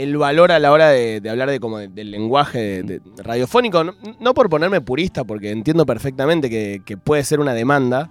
el 0.04 0.18
valor 0.18 0.52
a 0.52 0.60
la 0.60 0.72
hora 0.72 0.90
de, 0.90 1.22
hablar 1.30 1.50
de 1.50 1.60
como 1.60 1.78
de- 1.80 1.88
del 1.88 2.12
lenguaje 2.12 3.02
radiofónico. 3.18 3.84
No, 3.84 3.94
no 4.20 4.34
por 4.34 4.50
ponerme 4.50 4.82
purista, 4.82 5.24
porque 5.24 5.52
entiendo 5.52 5.86
perfectamente 5.86 6.50
que, 6.50 6.98
puede 6.98 7.24
ser 7.24 7.40
una 7.40 7.54
demanda. 7.54 8.10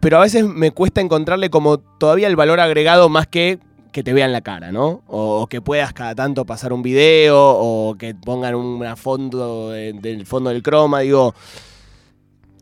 Pero 0.00 0.18
a 0.18 0.20
veces 0.20 0.44
me 0.44 0.70
cuesta 0.72 1.00
encontrarle 1.00 1.48
como 1.50 1.78
todavía 1.78 2.26
el 2.26 2.36
valor 2.36 2.60
agregado 2.60 3.08
más 3.08 3.26
que 3.26 3.58
que 3.92 4.02
te 4.02 4.14
vean 4.14 4.32
la 4.32 4.40
cara, 4.40 4.72
¿no? 4.72 5.02
O, 5.06 5.46
que 5.48 5.60
puedas 5.60 5.92
cada 5.92 6.14
tanto 6.14 6.46
pasar 6.46 6.72
un 6.72 6.80
video, 6.82 7.36
o 7.38 7.94
que 7.98 8.14
pongan 8.14 8.54
una 8.54 8.96
fondo 8.96 9.68
de- 9.68 9.92
del 9.92 10.24
fondo 10.24 10.48
del 10.48 10.62
croma, 10.62 11.00
digo. 11.00 11.34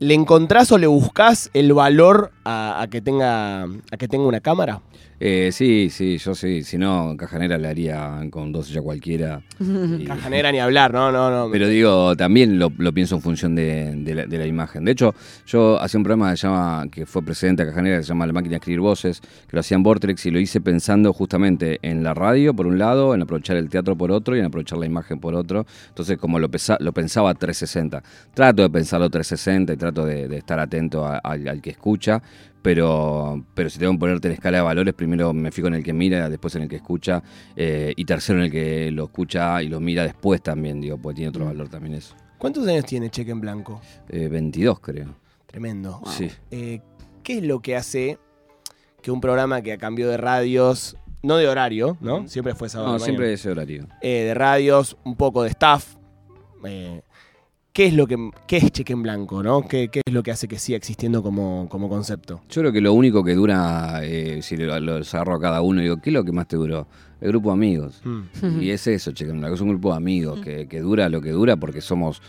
¿Le 0.00 0.14
encontrás 0.14 0.72
o 0.72 0.78
le 0.78 0.88
buscás 0.88 1.48
el 1.54 1.72
valor 1.72 2.32
a, 2.44 2.82
a 2.82 2.88
que, 2.88 3.00
tenga, 3.00 3.62
a 3.64 3.96
que 3.96 4.08
tenga 4.08 4.26
una 4.26 4.40
cámara? 4.40 4.80
Eh, 5.22 5.50
sí, 5.52 5.90
sí, 5.90 6.16
yo 6.16 6.34
sí. 6.34 6.62
Si 6.62 6.78
no, 6.78 7.14
Cajanera 7.18 7.58
le 7.58 7.68
haría 7.68 8.20
con 8.30 8.52
dos 8.52 8.70
ya 8.70 8.80
cualquiera. 8.80 9.42
Y- 9.60 10.04
Cajanera 10.04 10.50
ni 10.50 10.60
hablar, 10.60 10.94
no, 10.94 11.12
no, 11.12 11.30
no. 11.30 11.50
Pero 11.52 11.68
digo, 11.68 12.16
también 12.16 12.58
lo, 12.58 12.72
lo 12.78 12.92
pienso 12.94 13.16
en 13.16 13.20
función 13.20 13.54
de, 13.54 13.94
de 13.96 14.14
la, 14.14 14.24
de 14.26 14.38
la 14.38 14.46
imagen. 14.46 14.84
De 14.86 14.92
hecho, 14.92 15.14
yo 15.46 15.78
hacía 15.80 15.98
un 15.98 16.04
programa 16.04 16.30
que, 16.30 16.38
se 16.38 16.46
llama, 16.46 16.86
que 16.90 17.04
fue 17.04 17.22
precedente 17.22 17.62
a 17.62 17.66
Cajanera, 17.66 17.98
que 17.98 18.02
se 18.04 18.08
llama 18.08 18.26
La 18.26 18.32
Máquina 18.32 18.52
de 18.52 18.56
Escribir 18.56 18.80
Voces, 18.80 19.20
que 19.20 19.28
lo 19.56 19.60
hacía 19.60 19.76
en 19.76 19.82
Vortex 19.82 20.24
y 20.24 20.30
lo 20.30 20.40
hice 20.40 20.60
pensando 20.62 21.12
justamente 21.12 21.78
en 21.82 22.02
la 22.02 22.14
radio, 22.14 22.54
por 22.54 22.66
un 22.66 22.78
lado, 22.78 23.14
en 23.14 23.20
aprovechar 23.20 23.58
el 23.58 23.68
teatro 23.68 23.96
por 23.96 24.10
otro 24.12 24.34
y 24.36 24.38
en 24.38 24.46
aprovechar 24.46 24.78
la 24.78 24.86
imagen 24.86 25.20
por 25.20 25.34
otro. 25.34 25.66
Entonces, 25.88 26.16
como 26.16 26.38
lo, 26.38 26.48
pesa- 26.50 26.78
lo 26.80 26.92
pensaba 26.92 27.34
360. 27.34 28.02
Trato 28.32 28.62
de 28.62 28.70
pensarlo 28.70 29.10
360 29.10 29.74
y 29.74 29.76
trato 29.76 30.06
de, 30.06 30.28
de 30.28 30.38
estar 30.38 30.58
atento 30.58 31.04
a- 31.06 31.18
al 31.18 31.60
que 31.60 31.70
escucha. 31.70 32.22
Pero, 32.62 33.44
pero 33.54 33.70
si 33.70 33.78
tengo 33.78 33.92
que 33.92 33.98
ponerte 33.98 34.28
en 34.28 34.34
escala 34.34 34.58
de 34.58 34.62
valores, 34.64 34.92
primero 34.94 35.32
me 35.32 35.50
fijo 35.50 35.68
en 35.68 35.74
el 35.74 35.82
que 35.82 35.92
mira, 35.92 36.28
después 36.28 36.54
en 36.56 36.62
el 36.62 36.68
que 36.68 36.76
escucha, 36.76 37.22
eh, 37.56 37.92
y 37.96 38.04
tercero 38.04 38.38
en 38.38 38.46
el 38.46 38.50
que 38.50 38.90
lo 38.90 39.04
escucha 39.04 39.62
y 39.62 39.68
lo 39.68 39.80
mira 39.80 40.02
después 40.04 40.42
también, 40.42 40.80
digo, 40.80 40.98
porque 40.98 41.16
tiene 41.16 41.30
otro 41.30 41.46
valor 41.46 41.68
también 41.68 41.94
eso. 41.94 42.14
¿Cuántos 42.38 42.66
años 42.68 42.84
tiene 42.84 43.10
Cheque 43.10 43.30
en 43.30 43.40
Blanco? 43.40 43.80
Eh, 44.08 44.28
22 44.28 44.80
creo. 44.80 45.14
Tremendo. 45.46 46.00
Sí. 46.06 46.30
Eh, 46.50 46.80
¿Qué 47.22 47.38
es 47.38 47.42
lo 47.44 47.60
que 47.60 47.76
hace 47.76 48.18
que 49.02 49.10
un 49.10 49.20
programa 49.20 49.62
que 49.62 49.76
cambió 49.78 50.08
de 50.08 50.16
radios, 50.18 50.96
no 51.22 51.36
de 51.36 51.48
horario, 51.48 51.96
¿no? 52.00 52.28
Siempre 52.28 52.54
fue 52.54 52.68
sábado. 52.68 52.90
No, 52.90 52.96
a 52.96 53.00
siempre 53.00 53.32
ese 53.32 53.50
horario. 53.50 53.86
eh, 54.02 54.24
de 54.24 54.34
radios, 54.34 54.96
un 55.04 55.16
poco 55.16 55.42
de 55.42 55.48
staff. 55.50 55.96
eh, 56.64 57.02
¿Qué 57.72 57.86
es 57.86 57.94
lo 57.94 58.06
que 58.06 58.30
qué 58.48 58.56
es 58.56 58.72
Cheque 58.72 58.92
en 58.92 59.02
Blanco, 59.02 59.42
no? 59.42 59.66
¿Qué, 59.68 59.88
qué 59.88 60.02
es 60.04 60.12
lo 60.12 60.24
que 60.24 60.32
hace 60.32 60.48
que 60.48 60.58
siga 60.58 60.76
existiendo 60.76 61.22
como, 61.22 61.68
como 61.68 61.88
concepto? 61.88 62.42
Yo 62.50 62.62
creo 62.62 62.72
que 62.72 62.80
lo 62.80 62.92
único 62.92 63.22
que 63.22 63.34
dura, 63.34 64.00
eh, 64.02 64.40
si 64.42 64.56
lo, 64.56 64.78
lo 64.80 64.96
agarro 64.96 65.36
a 65.36 65.40
cada 65.40 65.62
uno, 65.62 65.80
digo, 65.80 65.98
¿qué 65.98 66.10
es 66.10 66.14
lo 66.14 66.24
que 66.24 66.32
más 66.32 66.48
te 66.48 66.56
duró? 66.56 66.88
El 67.20 67.28
grupo 67.28 67.50
de 67.50 67.54
amigos. 67.54 68.00
Mm. 68.02 68.60
Y 68.60 68.70
es 68.70 68.86
eso, 68.86 69.12
che, 69.12 69.24
que 69.24 69.30
es 69.32 69.60
un 69.60 69.68
grupo 69.68 69.90
de 69.90 69.96
amigos 69.96 70.40
que, 70.40 70.66
que 70.66 70.80
dura 70.80 71.08
lo 71.08 71.20
que 71.20 71.30
dura 71.30 71.56
porque 71.56 71.80
somos 71.80 72.20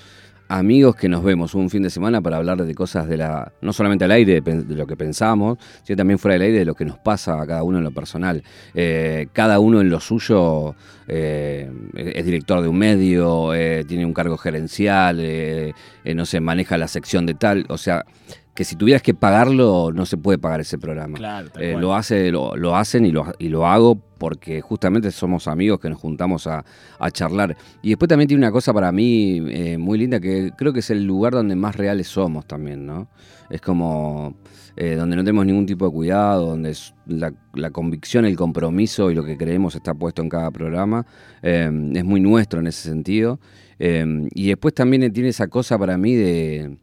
amigos 0.51 0.95
que 0.97 1.07
nos 1.07 1.23
vemos 1.23 1.55
un 1.55 1.69
fin 1.69 1.81
de 1.81 1.89
semana 1.89 2.21
para 2.21 2.37
hablar 2.37 2.63
de 2.63 2.75
cosas 2.75 3.07
de 3.07 3.17
la, 3.17 3.51
no 3.61 3.71
solamente 3.71 4.03
al 4.03 4.11
aire 4.11 4.41
de, 4.41 4.75
lo 4.75 4.85
que 4.85 4.97
pensamos, 4.97 5.57
sino 5.83 5.95
también 5.95 6.19
fuera 6.19 6.33
del 6.33 6.43
aire 6.43 6.59
de 6.59 6.65
lo 6.65 6.75
que 6.75 6.83
nos 6.83 6.97
pasa 6.97 7.41
a 7.41 7.47
cada 7.47 7.63
uno 7.63 7.77
en 7.77 7.85
lo 7.85 7.91
personal. 7.91 8.43
Eh, 8.73 9.27
cada 9.31 9.59
uno 9.59 9.79
en 9.79 9.89
lo 9.89 9.99
suyo 10.01 10.75
eh, 11.07 11.69
es 11.95 12.25
director 12.25 12.61
de 12.61 12.67
un 12.67 12.77
medio, 12.77 13.53
eh, 13.53 13.83
tiene 13.85 14.05
un 14.05 14.13
cargo 14.13 14.37
gerencial, 14.37 15.19
eh, 15.19 15.73
eh, 16.03 16.15
no 16.15 16.25
sé, 16.25 16.39
maneja 16.39 16.77
la 16.77 16.87
sección 16.87 17.25
de 17.25 17.33
tal, 17.33 17.65
o 17.69 17.77
sea, 17.77 18.05
que 18.61 18.65
si 18.65 18.75
tuvieras 18.75 19.01
que 19.01 19.15
pagarlo, 19.15 19.91
no 19.91 20.05
se 20.05 20.17
puede 20.17 20.37
pagar 20.37 20.61
ese 20.61 20.77
programa. 20.77 21.17
Claro, 21.17 21.49
Eh, 21.57 21.75
lo, 21.79 21.95
hace, 21.95 22.29
lo, 22.29 22.55
lo 22.55 22.75
hacen 22.75 23.07
y 23.07 23.11
lo, 23.11 23.25
y 23.39 23.49
lo 23.49 23.65
hago 23.65 23.95
porque 24.19 24.61
justamente 24.61 25.09
somos 25.09 25.47
amigos 25.47 25.79
que 25.79 25.89
nos 25.89 25.99
juntamos 25.99 26.45
a, 26.45 26.63
a 26.99 27.09
charlar. 27.09 27.57
Y 27.81 27.89
después 27.89 28.07
también 28.07 28.27
tiene 28.27 28.43
una 28.45 28.51
cosa 28.51 28.71
para 28.71 28.91
mí 28.91 29.41
eh, 29.49 29.79
muy 29.79 29.97
linda 29.97 30.19
que 30.19 30.51
creo 30.55 30.73
que 30.73 30.81
es 30.81 30.91
el 30.91 31.03
lugar 31.05 31.33
donde 31.33 31.55
más 31.55 31.75
reales 31.75 32.07
somos 32.07 32.45
también, 32.45 32.85
¿no? 32.85 33.07
Es 33.49 33.61
como 33.61 34.35
eh, 34.75 34.93
donde 34.93 35.15
no 35.15 35.23
tenemos 35.23 35.43
ningún 35.47 35.65
tipo 35.65 35.85
de 35.85 35.91
cuidado, 35.91 36.45
donde 36.45 36.69
es 36.69 36.93
la, 37.07 37.33
la 37.55 37.71
convicción, 37.71 38.25
el 38.25 38.35
compromiso 38.35 39.09
y 39.09 39.15
lo 39.15 39.23
que 39.23 39.37
creemos 39.37 39.73
está 39.73 39.95
puesto 39.95 40.21
en 40.21 40.29
cada 40.29 40.51
programa. 40.51 41.03
Eh, 41.41 41.71
es 41.95 42.05
muy 42.05 42.19
nuestro 42.21 42.59
en 42.59 42.67
ese 42.67 42.87
sentido. 42.87 43.39
Y 43.79 44.47
después 44.49 44.75
también 44.75 45.11
tiene 45.11 45.29
esa 45.29 45.47
cosa 45.47 45.79
para 45.79 45.97
mí 45.97 46.13
de 46.13 46.77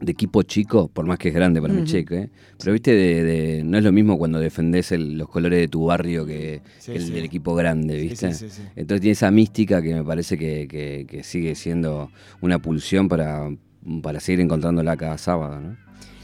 de 0.00 0.12
equipo 0.12 0.42
chico, 0.44 0.88
por 0.88 1.06
más 1.06 1.18
que 1.18 1.28
es 1.28 1.34
grande 1.34 1.60
para 1.60 1.74
mi 1.74 1.80
Ujú. 1.80 1.88
cheque, 1.90 2.30
pero 2.58 2.72
viste, 2.72 2.92
de, 2.92 3.24
de- 3.24 3.64
no 3.64 3.78
es 3.78 3.82
lo 3.84 3.90
mismo 3.90 4.16
cuando 4.16 4.38
defendés 4.38 4.92
el- 4.92 5.18
los 5.18 5.28
colores 5.28 5.58
de 5.58 5.66
tu 5.68 5.86
barrio 5.86 6.24
que, 6.24 6.60
Sí, 6.78 6.92
que 6.92 6.98
el 6.98 7.06
sí. 7.06 7.12
del 7.12 7.24
equipo 7.24 7.54
grande, 7.54 8.00
¿viste? 8.00 8.32
sí. 8.32 8.46
Entonces 8.76 9.00
tiene 9.00 9.12
esa 9.12 9.30
mística 9.32 9.82
que 9.82 9.94
me 9.94 10.04
parece 10.04 10.38
que, 10.38 10.68
que- 10.68 11.04
que 11.08 11.24
sigue 11.24 11.54
siendo 11.56 12.10
una 12.40 12.60
pulsión 12.60 13.08
para, 13.08 13.50
para 14.02 14.20
seguir 14.20 14.40
encontrándola 14.40 14.96
cada 14.96 15.18
sábado, 15.18 15.60
¿no? 15.60 15.76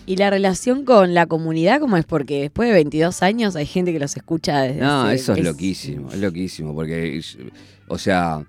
¿Y 0.06 0.16
la 0.16 0.28
relación 0.28 0.84
con 0.84 1.14
la 1.14 1.24
comunidad 1.26 1.80
cómo 1.80 1.96
es? 1.96 2.04
Porque 2.04 2.42
después 2.42 2.68
de 2.68 2.74
22 2.74 3.22
años 3.22 3.56
hay 3.56 3.64
gente 3.66 3.90
que 3.92 3.98
los 3.98 4.14
escucha 4.16 4.60
desde 4.60 4.80
No, 4.82 5.10
eso 5.10 5.32
es 5.32 5.42
loquísimo, 5.42 6.10
es 6.12 6.20
loquísimo, 6.20 6.74
porque, 6.74 7.20
o 7.88 7.96
sea, 7.98 8.44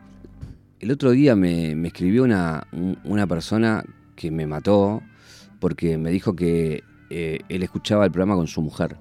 el 0.81 0.91
otro 0.91 1.11
día 1.11 1.35
me, 1.35 1.73
me 1.75 1.87
escribió 1.87 2.23
una, 2.23 2.67
un- 2.73 2.99
una 3.05 3.25
persona 3.25 3.83
que 4.17 4.31
me 4.31 4.45
mató 4.45 5.01
porque 5.59 5.97
me 5.97 6.11
dijo 6.11 6.35
que 6.35 6.83
eh, 7.09 7.39
él 7.49 7.63
escuchaba 7.63 8.05
el 8.05 8.11
programa 8.11 8.35
con 8.35 8.47
su 8.47 8.61
mujer. 8.61 8.97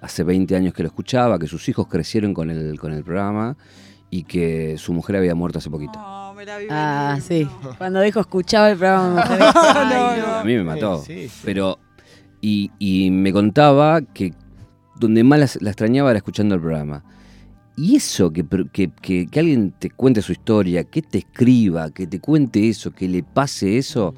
Hace 0.00 0.22
20 0.22 0.54
años 0.56 0.74
que 0.74 0.82
lo 0.82 0.88
escuchaba, 0.88 1.38
que 1.38 1.46
sus 1.46 1.68
hijos 1.68 1.86
crecieron 1.88 2.34
con 2.34 2.50
el, 2.50 2.78
con 2.78 2.92
el 2.92 3.02
programa 3.04 3.56
y 4.10 4.24
que 4.24 4.76
su 4.78 4.92
mujer 4.92 5.16
había 5.16 5.34
muerto 5.34 5.58
hace 5.58 5.70
poquito. 5.70 5.92
Ah, 6.70 7.18
sí. 7.22 7.48
Cuando 7.78 8.00
dijo 8.02 8.20
escuchaba 8.20 8.70
el 8.70 8.76
programa 8.78 9.08
de 9.08 9.14
mujeres. 9.22 9.52
Ay, 9.54 10.20
no. 10.20 10.34
A 10.34 10.44
mí 10.44 10.54
me 10.56 10.64
mató. 10.64 11.02
Sí, 11.02 11.28
sí. 11.28 11.40
Pero, 11.44 11.78
y, 12.40 12.70
y 12.78 13.10
me 13.10 13.32
contaba 13.32 14.02
que 14.02 14.34
donde 14.96 15.24
más 15.24 15.38
la, 15.38 15.48
la 15.62 15.70
extrañaba 15.70 16.10
era 16.10 16.18
escuchando 16.18 16.54
el 16.54 16.60
programa. 16.60 17.02
Y 17.76 17.96
eso, 17.96 18.30
que, 18.32 18.44
que, 18.72 18.90
que- 18.90 19.26
que 19.26 19.40
alguien 19.40 19.72
te 19.72 19.90
cuente 19.90 20.22
su 20.22 20.32
historia, 20.32 20.84
que 20.84 21.02
te 21.02 21.18
escriba, 21.18 21.90
que 21.90 22.06
te 22.06 22.20
cuente 22.20 22.68
eso, 22.68 22.92
que 22.92 23.08
le 23.08 23.22
pase 23.24 23.78
eso, 23.78 24.14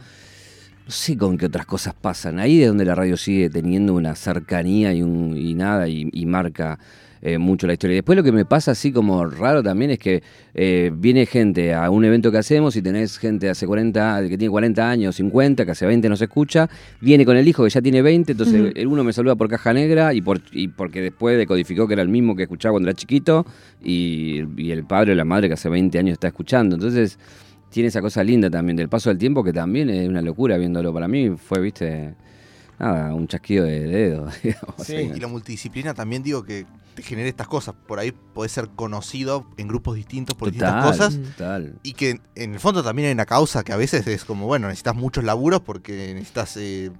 no 0.87 0.93
sé 0.93 1.16
con 1.16 1.37
qué 1.37 1.47
otras 1.47 1.66
cosas 1.66 1.95
pasan. 1.95 2.38
Ahí 2.38 2.62
es 2.62 2.69
donde 2.69 2.85
la 2.85 2.95
radio 2.95 3.16
sigue 3.16 3.50
teniendo 3.50 3.93
una 3.95 4.14
cercanía 4.14 4.93
y, 4.93 5.02
un, 5.02 5.37
y 5.37 5.55
nada, 5.55 5.88
y, 5.88 6.09
y 6.12 6.26
marca 6.26 6.78
eh, 7.23 7.38
mucho 7.38 7.66
la 7.66 7.73
historia. 7.73 7.95
Y 7.95 7.97
después 7.97 8.14
lo 8.14 8.23
que 8.23 8.31
me 8.31 8.45
pasa 8.45 8.71
así 8.71 8.93
como 8.93 9.26
raro 9.26 9.61
también 9.61 9.90
es 9.90 9.99
que 9.99 10.23
eh, 10.55 10.93
viene 10.95 11.26
gente 11.26 11.75
a 11.75 11.90
un 11.90 12.05
evento 12.05 12.31
que 12.31 12.38
hacemos 12.38 12.76
y 12.76 12.83
tenés 12.83 13.19
gente 13.19 13.50
hace 13.50 13.66
40, 13.66 14.28
que 14.28 14.38
tiene 14.38 14.49
40 14.49 14.88
años, 14.88 15.16
50, 15.16 15.64
que 15.64 15.71
hace 15.73 15.87
20 15.87 16.09
no 16.09 16.16
se 16.16 16.26
escucha, 16.26 16.71
viene 17.00 17.25
con 17.25 17.37
el 17.37 17.49
hijo 17.49 17.64
que 17.64 17.71
ya 17.71 17.83
tiene 17.83 18.00
20, 18.00 18.31
entonces 18.31 18.73
el 18.76 18.87
uno 18.87 19.02
me 19.02 19.12
saluda 19.12 19.35
por 19.35 19.49
caja 19.49 19.73
negra 19.73 20.14
y, 20.14 20.21
por, 20.21 20.40
y 20.52 20.69
porque 20.69 21.00
después 21.00 21.37
decodificó 21.37 21.88
que 21.88 21.95
era 21.95 22.02
el 22.02 22.09
mismo 22.09 22.37
que 22.37 22.45
escuchaba 22.45 22.75
cuando 22.75 22.90
era 22.90 22.97
chiquito 22.97 23.45
y, 23.83 24.45
y 24.57 24.71
el 24.71 24.85
padre 24.85 25.11
o 25.11 25.14
la 25.16 25.25
madre 25.25 25.49
que 25.49 25.55
hace 25.55 25.69
20 25.69 25.99
años 25.99 26.12
está 26.12 26.28
escuchando. 26.28 26.76
Entonces 26.76 27.19
tiene 27.70 27.88
esa 27.88 28.00
cosa 28.00 28.23
linda 28.25 28.49
también 28.50 28.76
del 28.76 28.88
paso 28.88 29.11
del 29.11 29.18
tiempo 29.18 29.42
que 29.44 29.52
también 29.52 29.90
es 29.90 30.08
una 30.08 30.23
locura 30.23 30.56
viéndolo. 30.56 30.92
Para 30.92 31.08
mí 31.08 31.30
fue, 31.37 31.61
viste, 31.61 32.14
nada, 32.78 33.14
un 33.14 33.26
chasquido 33.28 33.64
de 33.64 33.80
dedos. 33.80 34.35
digamos, 34.42 34.75
Sí. 34.85 34.96
así. 34.96 35.11
Y 35.16 35.20
la 35.20 35.28
multidisciplina 35.28 35.94
también 35.94 36.23
digo 36.23 36.42
que 36.42 36.64
te 36.96 37.02
genera 37.04 37.28
estas 37.28 37.46
cosas. 37.46 37.74
Por 37.86 38.00
ahí 38.00 38.12
podés 38.34 38.50
ser 38.50 38.68
conocido 38.74 39.46
en 39.56 39.68
grupos 39.68 39.94
distintos 39.94 40.34
por 40.36 40.50
distintas 40.50 40.84
cosas. 40.84 41.16
total. 41.36 41.74
Y 41.84 41.92
que 41.92 42.20
en 42.34 42.54
el 42.54 42.58
fondo 42.60 42.82
también 42.82 43.06
hay 43.06 43.12
una 43.14 43.26
causa 43.26 43.62
que 43.62 43.72
a 43.72 43.76
veces 43.76 44.06
es 44.08 44.24
como, 44.24 44.46
bueno, 44.46 44.66
necesitas 44.66 44.96
muchos 44.96 45.22
laburos 45.22 45.60
porque 45.60 46.12
necesitas, 46.14 46.56
eh, 46.56 46.90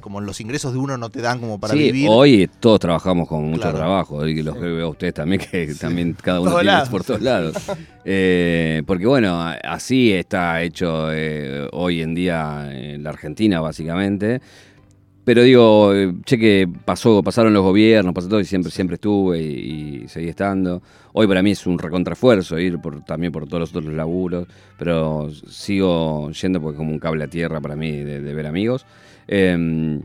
como 0.00 0.20
los 0.20 0.38
ingresos 0.42 0.72
de 0.74 0.78
uno 0.78 0.98
no 0.98 1.08
te 1.08 1.22
dan 1.22 1.38
como 1.40 1.58
para 1.58 1.72
sí, 1.72 1.78
vivir. 1.78 2.08
hoy 2.10 2.50
todos 2.60 2.78
trabajamos 2.80 3.26
con 3.26 3.44
mucho 3.44 3.62
Claro. 3.62 3.78
trabajo, 3.78 4.26
y 4.26 4.42
los 4.42 4.54
Sí. 4.54 4.60
que 4.60 4.66
veo 4.66 4.86
a 4.86 4.90
ustedes 4.90 5.14
también, 5.14 5.40
que 5.50 5.74
también 5.80 6.14
cada 6.20 6.40
uno 6.40 6.50
Todos 6.50 6.60
tiene 6.62 6.72
lados. 6.74 6.88
por 6.90 7.04
todos 7.04 7.22
lados. 7.22 7.54
Eh, 8.06 8.82
porque 8.86 9.06
bueno, 9.06 9.40
así 9.64 10.12
está 10.12 10.62
hecho 10.62 11.10
eh, 11.10 11.66
hoy 11.72 12.02
en 12.02 12.14
día 12.14 12.68
en 12.70 13.02
la 13.02 13.08
Argentina, 13.10 13.60
básicamente. 13.62 14.42
Pero 15.24 15.42
digo, 15.42 15.92
che 16.24 16.36
que 16.36 16.68
pasó, 16.84 17.22
pasaron 17.22 17.54
los 17.54 17.62
gobiernos, 17.62 18.12
pasó 18.14 18.28
todo 18.28 18.40
y 18.40 18.44
siempre, 18.44 18.70
siempre 18.70 18.96
estuve 18.96 19.40
y, 19.40 20.02
y 20.04 20.08
seguí 20.08 20.28
estando. 20.28 20.82
Hoy 21.14 21.26
para 21.26 21.42
mí 21.42 21.52
es 21.52 21.66
un 21.66 21.78
recontrafuerzo 21.78 22.58
ir 22.58 22.78
por, 22.78 23.02
también 23.04 23.32
por 23.32 23.46
todos 23.46 23.60
los 23.60 23.70
otros 23.74 23.94
laburos, 23.94 24.46
pero 24.78 25.30
sigo 25.48 26.30
yendo 26.30 26.60
porque 26.60 26.74
es 26.74 26.78
como 26.78 26.92
un 26.92 26.98
cable 26.98 27.24
a 27.24 27.28
tierra 27.28 27.60
para 27.60 27.74
mí 27.74 27.90
de, 27.90 28.20
de 28.20 28.34
ver 28.34 28.46
amigos. 28.46 28.84
Em, 29.26 30.02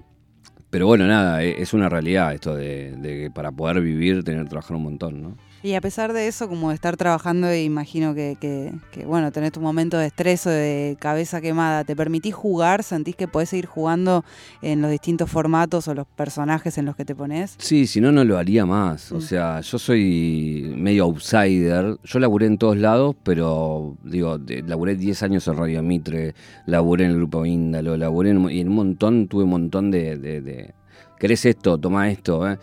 pero 0.69 0.87
bueno, 0.87 1.05
nada, 1.07 1.43
e- 1.43 1.61
es 1.61 1.73
una 1.73 1.89
realidad 1.89 2.33
esto 2.33 2.55
de, 2.55 2.93
de 2.97 3.23
que 3.23 3.31
para 3.31 3.51
poder 3.51 3.81
vivir 3.81 4.23
tener 4.23 4.43
que 4.43 4.49
trabajar 4.49 4.77
un 4.77 4.83
montón, 4.83 5.21
¿no? 5.21 5.37
Y 5.61 5.73
a 5.73 5.81
pesar 5.81 6.13
de 6.13 6.27
eso, 6.27 6.47
como 6.47 6.69
de 6.69 6.75
estar 6.75 6.95
trabajando, 6.95 7.53
imagino 7.53 8.15
que, 8.15 8.37
que, 8.39 8.71
que, 8.91 9.05
bueno, 9.05 9.31
tenés 9.31 9.51
tu 9.51 9.59
momento 9.59 9.97
de 9.97 10.07
estrés 10.07 10.47
o 10.47 10.49
de 10.49 10.95
cabeza 10.99 11.41
quemada, 11.41 11.83
¿te 11.83 11.95
permitís 11.95 12.33
jugar? 12.33 12.83
¿Sentís 12.83 13.15
que 13.15 13.27
podés 13.27 13.49
seguir 13.49 13.65
jugando 13.65 14.23
en 14.61 14.81
los 14.81 14.89
distintos 14.89 15.29
formatos 15.29 15.87
o 15.89 15.93
los 15.93 16.07
personajes 16.07 16.77
en 16.77 16.85
los 16.85 16.95
que 16.95 17.03
te 17.03 17.13
pones? 17.13 17.55
Sí, 17.57 17.87
si 17.87 17.99
no, 17.99 18.11
no 18.11 18.23
lo 18.23 18.37
haría 18.37 18.65
más. 18.65 19.11
O 19.11 19.17
Mm. 19.17 19.21
sea, 19.21 19.59
yo 19.61 19.77
soy 19.79 20.73
medio 20.77 21.03
outsider. 21.03 21.97
Yo 22.03 22.19
laburé 22.19 22.45
en 22.45 22.57
todos 22.57 22.77
lados, 22.77 23.15
pero 23.23 23.97
digo, 24.03 24.39
laburé 24.65 24.95
10 24.95 25.23
años 25.23 25.47
en 25.47 25.57
Radio 25.57 25.83
Mitre, 25.83 26.35
laburé 26.67 27.03
en 27.05 27.11
el 27.11 27.17
Grupo 27.17 27.45
Índalo, 27.45 27.97
laburé 27.97 28.29
en, 28.31 28.49
y 28.49 28.61
en 28.61 28.69
un 28.69 28.75
montón, 28.75 29.27
tuve 29.27 29.43
un 29.43 29.49
montón 29.49 29.91
de... 29.91 30.17
de, 30.17 30.41
de, 30.41 30.73
¿Querés 31.19 31.43
esto? 31.45 31.77
Toma 31.77 32.09
esto. 32.09 32.49
¿eh? 32.49 32.57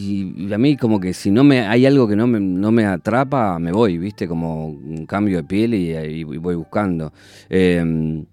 Y, 0.00 0.46
y 0.46 0.52
a 0.52 0.58
mí 0.58 0.76
como 0.76 0.98
que 0.98 1.12
si 1.12 1.30
no 1.30 1.42
me 1.44 1.60
hay 1.66 1.84
algo 1.84 2.08
que 2.08 2.16
no 2.16 2.26
me, 2.26 2.40
no 2.40 2.70
me 2.72 2.84
atrapa, 2.86 3.58
me 3.58 3.72
voy, 3.72 3.98
¿viste? 3.98 4.26
Como 4.26 4.68
un 4.68 5.04
cambio 5.06 5.36
de 5.38 5.44
piel 5.44 5.74
y, 5.74 5.92
y 5.92 6.24
voy 6.24 6.54
buscando. 6.54 7.12
Eh, 7.48 8.24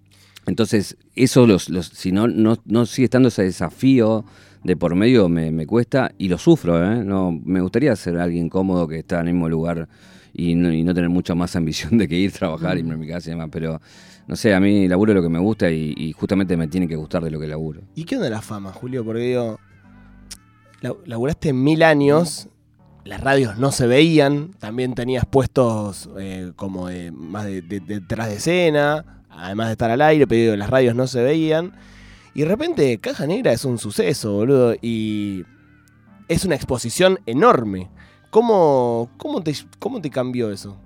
Entonces, 0.46 0.96
eso, 1.14 1.46
los, 1.46 1.68
los, 1.68 1.88
si 1.88 2.10
no, 2.10 2.26
no, 2.26 2.56
no 2.64 2.86
sigue 2.86 3.04
estando 3.04 3.28
ese 3.28 3.42
desafío 3.42 4.24
de 4.64 4.76
por 4.76 4.94
medio, 4.94 5.28
me, 5.28 5.50
me 5.50 5.66
cuesta 5.66 6.10
y 6.16 6.28
lo 6.28 6.38
sufro. 6.38 6.82
¿eh? 6.82 7.04
No, 7.04 7.38
me 7.44 7.60
gustaría 7.60 7.94
ser 7.96 8.16
alguien 8.18 8.48
cómodo 8.48 8.88
que 8.88 9.00
está 9.00 9.20
en 9.20 9.28
el 9.28 9.34
mismo 9.34 9.48
lugar 9.50 9.88
y 10.32 10.54
no, 10.54 10.72
y 10.72 10.84
no 10.84 10.94
tener 10.94 11.10
mucha 11.10 11.34
más 11.34 11.54
ambición 11.54 11.98
de 11.98 12.08
que 12.08 12.16
ir 12.16 12.30
a 12.30 12.38
trabajar, 12.38 12.78
irme 12.78 12.94
a 12.94 12.96
mi 12.96 13.06
casa 13.06 13.28
y 13.28 13.32
demás. 13.32 13.50
Pero, 13.52 13.78
no 14.26 14.36
sé, 14.36 14.54
a 14.54 14.60
mí 14.60 14.88
laburo 14.88 15.12
lo 15.12 15.22
que 15.22 15.28
me 15.28 15.38
gusta 15.38 15.70
y, 15.70 15.92
y 15.96 16.12
justamente 16.12 16.56
me 16.56 16.66
tiene 16.68 16.88
que 16.88 16.96
gustar 16.96 17.22
de 17.22 17.30
lo 17.30 17.38
que 17.38 17.46
laburo. 17.46 17.82
¿Y 17.94 18.04
qué 18.04 18.16
onda 18.16 18.30
la 18.30 18.40
fama, 18.40 18.72
Julio? 18.72 19.04
Porque 19.04 19.20
digo, 19.22 19.58
laburaste 20.80 21.52
mil 21.52 21.82
años, 21.82 22.48
las 23.04 23.20
radios 23.20 23.58
no 23.58 23.72
se 23.72 23.86
veían, 23.86 24.52
también 24.58 24.94
tenías 24.94 25.24
puestos 25.26 26.08
eh, 26.18 26.52
como 26.56 26.88
más 27.12 27.44
de, 27.46 27.62
de- 27.62 27.80
detrás 27.80 28.28
de 28.28 28.36
escena, 28.36 29.24
además 29.30 29.68
de 29.68 29.72
estar 29.72 29.90
al 29.90 30.02
aire, 30.02 30.26
pero 30.26 30.56
las 30.56 30.70
radios 30.70 30.94
no 30.94 31.06
se 31.06 31.22
veían. 31.22 31.72
Y 32.34 32.40
de 32.40 32.46
repente 32.46 32.98
Caja 32.98 33.26
Negra 33.26 33.52
es 33.52 33.64
un 33.64 33.78
suceso, 33.78 34.32
boludo, 34.34 34.74
y 34.80 35.44
es 36.28 36.44
una 36.44 36.54
exposición 36.54 37.18
enorme. 37.26 37.88
¿Cómo, 38.30 39.10
cómo, 39.16 39.42
te, 39.42 39.54
cómo 39.78 40.00
te 40.00 40.10
cambió 40.10 40.50
eso? 40.52 40.76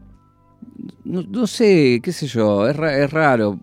No, 1.05 1.47
sé, 1.49 2.01
qué 2.03 2.13
sé 2.13 2.29
yo, 2.29 2.69
es, 2.69 2.79
es 2.79 3.11
raro. 3.11 3.59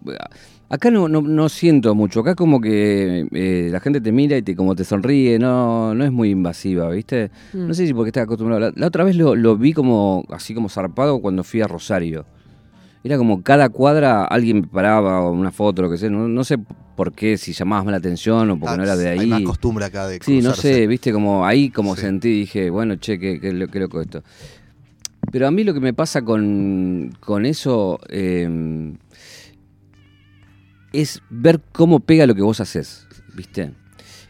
Acá 0.71 0.91
no, 0.91 1.07
no, 1.07 1.21
no 1.21 1.49
siento 1.49 1.95
mucho, 1.95 2.19
acá 2.19 2.35
como 2.35 2.61
que 2.61 3.25
eh, 3.31 3.69
la 3.71 3.79
gente 3.79 4.01
te 4.01 4.11
mira 4.11 4.37
y 4.37 4.43
te 4.43 4.55
como 4.55 4.75
te 4.75 4.83
sonríe, 4.83 5.39
no, 5.39 5.95
no 5.95 6.03
es 6.05 6.11
muy 6.11 6.29
invasiva, 6.29 6.89
¿viste? 6.91 7.31
Mm. 7.53 7.67
No 7.67 7.73
sé 7.73 7.87
si 7.87 7.93
porque 7.93 8.09
estás 8.09 8.25
acostumbrado. 8.25 8.59
La, 8.59 8.71
la 8.75 8.85
otra 8.87 9.03
vez 9.03 9.15
lo, 9.15 9.35
lo 9.35 9.57
vi 9.57 9.73
como 9.73 10.23
así 10.29 10.53
como 10.53 10.69
zarpado 10.69 11.19
cuando 11.21 11.43
fui 11.43 11.61
a 11.61 11.67
Rosario. 11.67 12.23
Era 13.03 13.17
como 13.17 13.41
cada 13.41 13.69
cuadra 13.69 14.25
alguien 14.25 14.61
me 14.61 14.67
paraba 14.67 15.21
o 15.21 15.31
una 15.31 15.51
foto, 15.51 15.81
lo 15.81 15.89
que 15.89 15.97
sea. 15.97 16.09
No, 16.11 16.27
no 16.27 16.43
sé 16.43 16.57
por 16.95 17.13
qué, 17.13 17.37
si 17.37 17.51
llamabas 17.53 17.85
más 17.85 17.91
la 17.93 17.97
atención 17.97 18.51
o 18.51 18.59
porque 18.59 18.73
Ah, 18.73 18.77
no 18.77 18.83
era 18.83 18.95
de 18.95 19.09
Hay 19.09 19.25
más 19.25 19.39
ahí. 19.39 19.43
costumbre 19.45 19.85
acá 19.85 20.05
de 20.07 20.19
Sí, 20.21 20.35
no 20.41 20.49
cruzarse. 20.51 20.61
sé, 20.73 20.87
viste, 20.87 21.11
como 21.11 21.45
ahí 21.47 21.71
como 21.71 21.95
Sí. 21.95 22.01
sentí, 22.01 22.29
dije, 22.41 22.69
bueno, 22.69 22.97
che, 22.97 23.17
qué, 23.17 23.39
qué 23.39 23.79
loco 23.79 24.01
esto. 24.01 24.21
Pero 25.31 25.47
a 25.47 25.51
mí 25.51 25.63
lo 25.63 25.73
que 25.73 25.79
me 25.79 25.93
pasa 25.93 26.21
con, 26.23 27.11
con 27.21 27.45
eso 27.45 27.99
eh, 28.09 28.93
es 30.93 31.21
ver 31.29 31.61
cómo 31.71 31.99
pega 31.99 32.27
lo 32.27 32.35
que 32.35 32.41
vos 32.41 32.59
haces, 32.59 33.07
viste. 33.33 33.73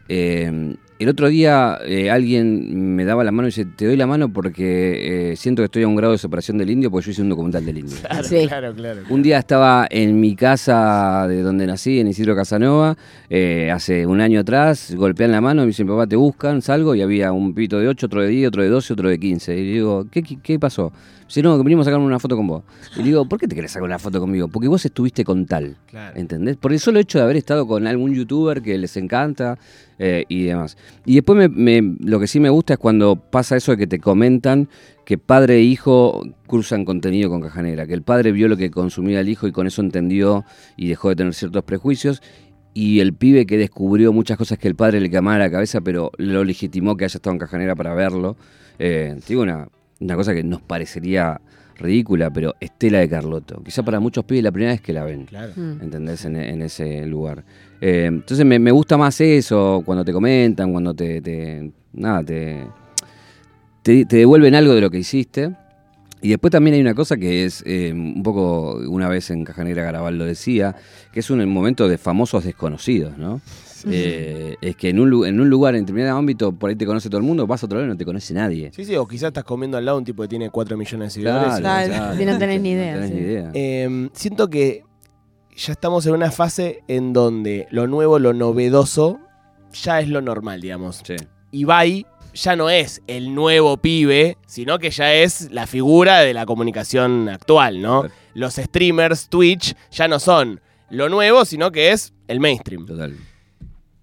Eh, 0.08 0.76
el 1.00 1.08
otro 1.10 1.30
día 1.30 1.80
eh, 1.86 2.12
alguien 2.12 2.96
me 2.96 3.06
daba 3.06 3.24
la 3.24 3.32
mano 3.32 3.48
y 3.48 3.52
dice, 3.52 3.66
te 3.66 3.86
doy 3.86 3.96
la 3.96 4.06
mano 4.06 4.32
porque 4.34 5.32
eh, 5.32 5.36
siento 5.38 5.62
que 5.62 5.66
estoy 5.66 5.84
a 5.84 5.88
un 5.88 5.96
grado 5.96 6.12
de 6.12 6.18
separación 6.18 6.58
del 6.58 6.70
indio 6.70 6.92
porque 6.92 7.06
yo 7.06 7.12
hice 7.12 7.22
un 7.22 7.30
documental 7.30 7.66
del 7.66 7.78
indio. 7.80 7.96
Claro, 8.02 8.24
Sí. 8.24 8.48
claro, 8.48 8.74
claro. 8.76 9.02
Un 9.10 9.24
día 9.24 9.38
estaba 9.40 9.88
en 9.90 10.20
mi 10.20 10.36
casa 10.36 11.26
de 11.30 11.42
donde 11.42 11.66
nací, 11.68 12.00
en 12.02 12.08
Isidro 12.08 12.36
Casanova, 12.36 12.98
eh, 13.30 13.72
hace 13.72 14.06
un 14.06 14.20
año 14.20 14.42
atrás, 14.42 14.94
golpean 14.96 15.32
la 15.32 15.40
mano, 15.42 15.62
me 15.62 15.68
dicen, 15.68 15.88
papá, 15.88 16.06
te 16.06 16.18
buscan, 16.18 16.62
salgo, 16.62 16.94
y 16.96 17.02
había 17.02 17.32
un 17.32 17.54
pito 17.54 17.80
de 17.80 17.88
8, 17.88 18.06
otro 18.08 18.22
de 18.22 18.28
10, 18.28 18.48
otro 18.50 18.64
de 18.64 18.70
12, 18.70 18.94
otro 18.94 19.10
de 19.10 19.18
15. 19.20 19.54
Y 19.58 19.64
le 19.64 19.72
digo, 19.72 20.06
¿qué, 20.12 20.22
qué, 20.22 20.38
qué 20.44 20.60
pasó? 20.60 20.92
Dice, 21.28 21.44
no, 21.44 21.56
que 21.58 21.64
venimos 21.64 21.86
a 21.86 21.92
sacarme 21.92 22.08
una 22.08 22.18
foto 22.20 22.36
con 22.36 22.48
vos. 22.48 22.64
Y 22.96 23.00
le 23.00 23.06
digo, 23.06 23.24
¿por 23.30 23.40
qué 23.40 23.48
te 23.48 23.54
querés 23.56 23.72
sacar 23.72 23.86
una 23.86 24.00
foto 24.00 24.20
conmigo? 24.20 24.48
Porque 24.48 24.68
vos 24.68 24.84
estuviste 24.84 25.24
con 25.24 25.46
tal. 25.46 25.78
Claro. 25.86 26.18
¿Entendés? 26.20 26.58
Por 26.58 26.74
el 26.74 26.80
solo 26.80 27.00
hecho 27.00 27.20
de 27.20 27.24
haber 27.24 27.38
estado 27.38 27.68
con 27.68 27.86
algún 27.86 28.16
youtuber 28.16 28.64
que 28.64 28.76
les 28.80 28.98
encanta 28.98 29.60
eh, 30.00 30.26
y 30.28 30.46
demás. 30.46 30.76
Y 31.06 31.16
después 31.16 31.38
me- 31.38 31.50
me- 31.82 31.96
lo 32.00 32.20
que 32.20 32.28
sí 32.28 32.40
me 32.40 32.50
gusta 32.50 32.74
es 32.74 32.80
cuando 32.80 33.16
pasa 33.16 33.56
eso 33.56 33.72
de 33.72 33.78
que 33.78 33.88
te 33.88 34.00
comentan 34.00 34.70
que 35.06 35.18
padre 35.18 35.56
e 35.58 35.62
hijo 35.62 36.22
cruzan 36.48 36.86
contenido 36.86 37.30
con 37.30 37.42
Caja 37.42 37.62
Negra, 37.64 37.88
que 37.88 37.94
el 37.96 38.04
padre 38.04 38.32
vio 38.32 38.48
lo 38.48 38.58
que 38.58 38.70
consumía 38.70 39.20
el 39.22 39.30
hijo 39.30 39.48
y 39.48 39.52
con 39.52 39.66
eso 39.66 39.82
entendió 39.82 40.46
y 40.78 40.88
dejó 40.88 41.10
de 41.10 41.16
tener 41.16 41.34
ciertos 41.34 41.64
prejuicios. 41.64 42.22
Y 42.76 43.00
el 43.00 43.14
pibe 43.14 43.48
que 43.48 43.58
descubrió 43.58 44.14
muchas 44.14 44.38
cosas 44.38 44.60
que 44.60 44.68
el 44.68 44.76
padre 44.76 45.02
le 45.02 45.10
quemaba 45.10 45.40
la 45.40 45.50
cabeza, 45.50 45.82
pero 45.82 46.12
lo 46.18 46.44
legitimó 46.44 46.96
que 46.96 47.06
haya 47.06 47.18
estado 47.18 47.34
en 47.34 47.40
Caja 47.40 47.58
Negra 47.58 47.76
para 47.76 47.96
verlo. 47.96 48.38
Eh, 48.78 49.16
te 49.20 49.26
digo 49.30 49.42
una, 49.42 49.68
una 50.00 50.16
cosa 50.16 50.34
que 50.36 50.44
nos 50.44 50.62
parecería 50.62 51.42
ridícula, 51.78 52.30
pero 52.32 52.54
Estela 52.60 53.00
de 53.00 53.10
Carlotto. 53.10 53.62
Quizá 53.64 53.82
para 53.84 54.00
muchos 54.00 54.26
pibes 54.26 54.44
la 54.44 54.52
primera 54.52 54.74
vez 54.74 54.82
que 54.82 54.94
la 54.94 55.04
ven. 55.06 55.26
Claro. 55.26 55.54
Mm. 55.56 55.82
¿entendés? 55.82 56.24
En, 56.26 56.36
en 56.36 56.62
ese 56.62 57.06
lugar. 57.08 57.44
Eh, 57.82 58.06
entonces 58.08 58.46
me, 58.46 58.60
me 58.60 58.72
gusta 58.72 58.98
más 58.98 59.20
eso, 59.22 59.82
cuando 59.86 60.04
te 60.04 60.12
comentan, 60.14 60.72
cuando 60.72 60.94
te, 60.94 61.22
te- 61.22 61.72
nada, 61.94 62.24
te, 62.24 62.66
te, 63.84 64.06
te 64.06 64.18
devuelven 64.18 64.56
algo 64.56 64.74
de 64.76 64.82
lo 64.82 64.90
que 64.90 65.00
hiciste. 65.00 65.52
Y 66.22 66.30
después 66.30 66.52
también 66.52 66.74
hay 66.74 66.82
una 66.82 66.94
cosa 66.96 67.16
que 67.16 67.46
es 67.46 67.64
eh, 67.66 67.94
un 67.94 68.22
poco, 68.24 68.74
una 68.90 69.08
vez 69.08 69.30
en 69.32 69.46
Caja 69.46 69.64
Negra 69.64 69.84
Garabal 69.84 70.18
lo 70.18 70.26
decía, 70.26 70.76
que 71.14 71.22
es 71.22 71.30
un 71.30 71.48
momento 71.48 71.88
de 71.88 71.98
famosos 71.98 72.44
desconocidos, 72.44 73.18
¿no? 73.18 73.40
Eh, 73.90 74.56
es 74.60 74.76
que 74.76 74.90
en 74.90 75.00
un, 75.00 75.26
en 75.26 75.40
un 75.40 75.50
lugar, 75.50 75.74
en 75.76 75.84
determinado 75.86 76.18
ámbito, 76.18 76.52
por 76.52 76.70
ahí 76.70 76.76
te 76.76 76.86
conoce 76.86 77.08
todo 77.08 77.20
el 77.20 77.24
mundo, 77.26 77.48
vas 77.48 77.64
a 77.64 77.68
otro 77.68 77.78
lado 77.78 77.88
y 77.88 77.92
no 77.94 77.96
te 77.98 78.04
conoce 78.04 78.34
nadie. 78.34 78.70
Sí, 78.76 78.84
sí, 78.84 78.94
o 78.98 79.08
quizás 79.08 79.28
estás 79.30 79.46
comiendo 79.46 79.78
al 79.78 79.86
lado 79.86 79.98
un 79.98 80.04
tipo 80.04 80.22
que 80.24 80.28
tiene 80.28 80.50
4 80.50 80.76
millones 80.76 81.08
de 81.08 81.12
seguidores. 81.12 81.58
y- 81.58 81.62
Claro. 81.62 82.22
Y 82.22 82.26
no 82.26 82.38
tenés 82.38 82.60
ni 82.62 82.72
idea, 82.72 82.96
No 82.96 83.02
tenés 83.04 83.10
sí. 83.12 83.16
ni 83.16 83.22
idea. 83.22 83.52
Eh, 83.54 84.10
siento 84.12 84.50
que 84.50 84.84
ya 85.60 85.74
estamos 85.74 86.06
en 86.06 86.14
una 86.14 86.32
fase 86.32 86.84
en 86.88 87.12
donde 87.12 87.68
lo 87.70 87.86
nuevo, 87.86 88.18
lo 88.18 88.34
novedoso, 88.34 89.20
ya 89.74 90.00
es 90.00 90.08
lo 90.08 90.22
normal, 90.22 90.62
digamos. 90.62 91.02
Sí. 91.04 91.16
Ibai 91.52 92.06
ya 92.34 92.56
no 92.56 92.70
es 92.70 93.02
el 93.08 93.36
nuevo 93.36 93.76
pibe, 93.78 94.38
sino 94.48 94.80
que 94.80 94.90
ya 94.90 95.14
es 95.14 95.52
la 95.52 95.68
figura 95.68 96.20
de 96.20 96.34
la 96.34 96.46
comunicación 96.46 97.28
actual, 97.28 97.82
¿no? 97.82 98.06
Los 98.34 98.56
streamers, 98.56 99.28
Twitch, 99.28 99.76
ya 99.92 100.08
no 100.08 100.20
son 100.20 100.62
lo 100.90 101.10
nuevo, 101.10 101.44
sino 101.44 101.72
que 101.72 101.92
es 101.92 102.14
el 102.28 102.40
mainstream. 102.40 102.86
Total. 102.86 103.18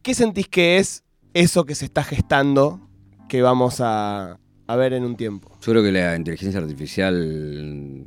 ¿Qué 0.03 0.14
sentís 0.14 0.49
que 0.49 0.77
es 0.77 1.05
eso 1.33 1.64
que 1.64 1.75
se 1.75 1.87
está 1.87 2.05
gestando 2.05 2.81
que 3.29 3.40
vamos 3.40 3.81
a, 3.81 4.38
a 4.66 4.77
ver 4.77 4.92
en 4.92 5.05
un 5.05 5.16
tiempo? 5.16 5.51
Yo 5.62 5.73
creo 5.73 5.83
que 5.83 5.92
la 5.92 6.16
inteligencia 6.16 6.61
artificial 6.61 8.05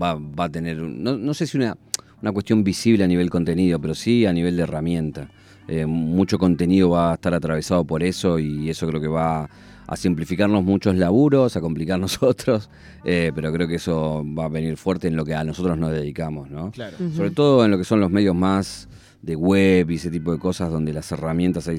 va, 0.00 0.14
va 0.14 0.44
a 0.44 0.48
tener, 0.50 0.76
no, 0.76 1.16
no 1.16 1.34
sé 1.34 1.46
si 1.46 1.56
una, 1.56 1.76
una 2.22 2.32
cuestión 2.32 2.62
visible 2.64 3.04
a 3.04 3.06
nivel 3.06 3.30
contenido, 3.30 3.80
pero 3.80 3.94
sí 3.94 4.26
a 4.26 4.32
nivel 4.32 4.56
de 4.56 4.62
herramienta. 4.62 5.28
Eh, 5.68 5.86
mucho 5.86 6.38
contenido 6.38 6.90
va 6.90 7.12
a 7.12 7.14
estar 7.14 7.32
atravesado 7.32 7.84
por 7.84 8.02
eso 8.02 8.38
y 8.38 8.68
eso 8.68 8.86
creo 8.88 9.00
que 9.00 9.08
va 9.08 9.48
a 9.86 9.96
simplificarnos 9.96 10.64
muchos 10.64 10.96
laburos, 10.96 11.56
a 11.56 11.60
complicarnos 11.60 12.22
otros, 12.22 12.70
eh, 13.04 13.32
pero 13.34 13.52
creo 13.52 13.68
que 13.68 13.76
eso 13.76 14.24
va 14.36 14.44
a 14.44 14.48
venir 14.48 14.76
fuerte 14.76 15.08
en 15.08 15.16
lo 15.16 15.24
que 15.24 15.34
a 15.34 15.44
nosotros 15.44 15.78
nos 15.78 15.92
dedicamos, 15.92 16.50
¿no? 16.50 16.70
Claro. 16.70 16.96
Sobre 17.14 17.30
todo 17.30 17.64
en 17.64 17.70
lo 17.70 17.78
que 17.78 17.84
son 17.84 18.00
los 18.00 18.10
medios 18.10 18.34
más 18.34 18.88
de 19.22 19.36
web 19.36 19.90
y 19.90 19.96
ese 19.96 20.10
tipo 20.10 20.32
de 20.32 20.38
cosas 20.38 20.70
donde 20.70 20.92
las 20.92 21.10
herramientas 21.12 21.70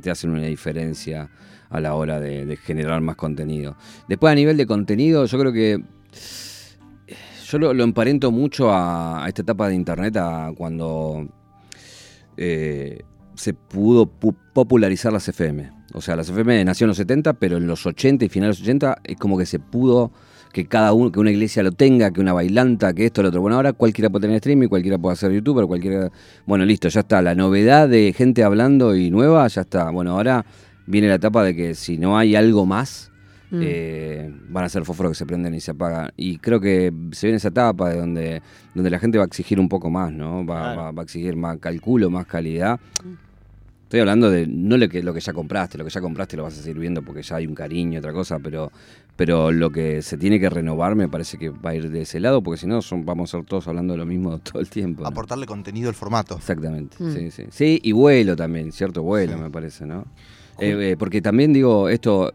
te 0.00 0.10
hacen 0.10 0.30
una 0.30 0.42
diferencia 0.42 1.28
a 1.70 1.80
la 1.80 1.94
hora 1.94 2.20
de, 2.20 2.46
de 2.46 2.56
generar 2.56 3.00
más 3.00 3.16
contenido. 3.16 3.76
Después 4.08 4.32
a 4.32 4.34
nivel 4.34 4.56
de 4.56 4.66
contenido, 4.66 5.26
yo 5.26 5.38
creo 5.38 5.52
que 5.52 5.82
yo 7.50 7.58
lo, 7.58 7.84
emparento 7.84 8.30
mucho 8.30 8.70
a, 8.72 9.24
esta 9.26 9.42
etapa 9.42 9.68
de 9.68 9.74
internet, 9.74 10.16
a 10.16 10.52
cuando 10.56 11.26
eh, 12.36 13.00
se 13.34 13.54
pudo 13.54 14.06
pu- 14.06 14.36
popularizar 14.52 15.12
las 15.12 15.28
FM. 15.28 15.70
O 15.94 16.00
sea, 16.00 16.16
las 16.16 16.28
FM 16.28 16.64
nació 16.64 16.84
en 16.84 16.88
los 16.88 16.98
70, 16.98 17.34
pero 17.34 17.56
en 17.56 17.66
los 17.66 17.86
80 17.86 18.24
y 18.24 18.28
finales 18.28 18.56
de 18.56 18.60
los 18.60 18.68
80 18.68 18.98
es 19.04 19.16
como 19.16 19.38
que 19.38 19.46
se 19.46 19.58
pudo 19.58 20.12
que 20.52 20.66
cada 20.66 20.92
uno, 20.92 21.12
que 21.12 21.20
una 21.20 21.30
iglesia 21.30 21.62
lo 21.62 21.72
tenga, 21.72 22.10
que 22.10 22.20
una 22.20 22.32
bailanta, 22.32 22.92
que 22.92 23.06
esto, 23.06 23.22
lo 23.22 23.28
otro. 23.28 23.40
Bueno, 23.40 23.56
ahora 23.56 23.72
cualquiera 23.72 24.10
puede 24.10 24.22
tener 24.22 24.36
streaming, 24.36 24.68
cualquiera 24.68 24.98
puede 24.98 25.14
hacer 25.14 25.32
youtuber, 25.32 25.66
cualquiera. 25.66 26.10
Bueno, 26.46 26.64
listo, 26.64 26.88
ya 26.88 27.00
está. 27.00 27.22
La 27.22 27.34
novedad 27.34 27.88
de 27.88 28.12
gente 28.16 28.44
hablando 28.44 28.94
y 28.96 29.10
nueva, 29.10 29.46
ya 29.48 29.62
está. 29.62 29.90
Bueno, 29.90 30.12
ahora 30.12 30.44
viene 30.86 31.08
la 31.08 31.14
etapa 31.16 31.44
de 31.44 31.54
que 31.54 31.74
si 31.74 31.98
no 31.98 32.18
hay 32.18 32.34
algo 32.34 32.64
más, 32.66 33.07
Mm. 33.50 33.60
eh, 33.62 34.30
van 34.50 34.64
a 34.64 34.68
ser 34.68 34.84
fósforos 34.84 35.12
que 35.12 35.18
se 35.18 35.26
prenden 35.26 35.54
y 35.54 35.60
se 35.60 35.70
apagan. 35.70 36.10
Y 36.16 36.38
creo 36.38 36.60
que 36.60 36.92
se 37.12 37.26
viene 37.28 37.38
esa 37.38 37.48
etapa 37.48 37.88
de 37.90 37.98
donde, 37.98 38.42
donde 38.74 38.90
la 38.90 38.98
gente 38.98 39.16
va 39.18 39.24
a 39.24 39.26
exigir 39.26 39.58
un 39.58 39.68
poco 39.68 39.88
más, 39.90 40.12
¿no? 40.12 40.44
Va, 40.44 40.60
Claro. 40.74 40.80
va- 40.82 40.90
va 40.92 41.02
a 41.02 41.04
exigir 41.04 41.34
más 41.36 41.58
calculo, 41.58 42.10
más 42.10 42.26
calidad. 42.26 42.78
Estoy 43.84 44.00
hablando 44.00 44.30
de 44.30 44.46
no 44.46 44.76
lo 44.76 44.86
que, 44.90 45.02
lo 45.02 45.14
que 45.14 45.20
ya 45.20 45.32
compraste, 45.32 45.78
lo 45.78 45.84
que 45.84 45.90
ya 45.90 46.02
compraste 46.02 46.36
lo 46.36 46.42
vas 46.42 46.58
a 46.58 46.62
seguir 46.62 46.78
viendo 46.78 47.00
porque 47.02 47.22
ya 47.22 47.36
hay 47.36 47.46
un 47.46 47.54
cariño, 47.54 48.00
otra 48.00 48.12
cosa, 48.12 48.38
pero, 48.38 48.70
pero 49.16 49.50
lo 49.50 49.70
que 49.70 50.02
se 50.02 50.18
tiene 50.18 50.38
que 50.38 50.50
renovar 50.50 50.94
me 50.94 51.08
parece 51.08 51.38
que 51.38 51.48
va 51.48 51.70
a 51.70 51.74
ir 51.74 51.90
de 51.90 52.02
ese 52.02 52.20
lado, 52.20 52.42
porque 52.42 52.60
si 52.60 52.66
no 52.66 52.82
son, 52.82 53.06
vamos 53.06 53.32
a 53.32 53.38
ser 53.38 53.46
todos 53.46 53.66
hablando 53.66 53.94
de 53.94 53.98
lo 53.98 54.04
mismo 54.04 54.38
todo 54.44 54.60
el 54.60 54.68
tiempo. 54.68 55.04
¿no? 55.04 55.08
Aportarle 55.08 55.46
contenido 55.46 55.88
al 55.88 55.94
formato. 55.94 56.36
Exactamente, 56.36 57.02
Mm. 57.02 57.12
sí, 57.14 57.30
sí. 57.30 57.44
Sí, 57.50 57.80
y 57.82 57.92
vuelo 57.92 58.36
también, 58.36 58.72
cierto 58.72 59.02
vuelo 59.02 59.36
Sí. 59.36 59.40
me 59.40 59.50
parece, 59.50 59.86
¿no? 59.86 60.04
Eh, 60.58 60.90
eh, 60.90 60.96
porque 60.98 61.22
también 61.22 61.54
digo, 61.54 61.88
esto 61.88 62.34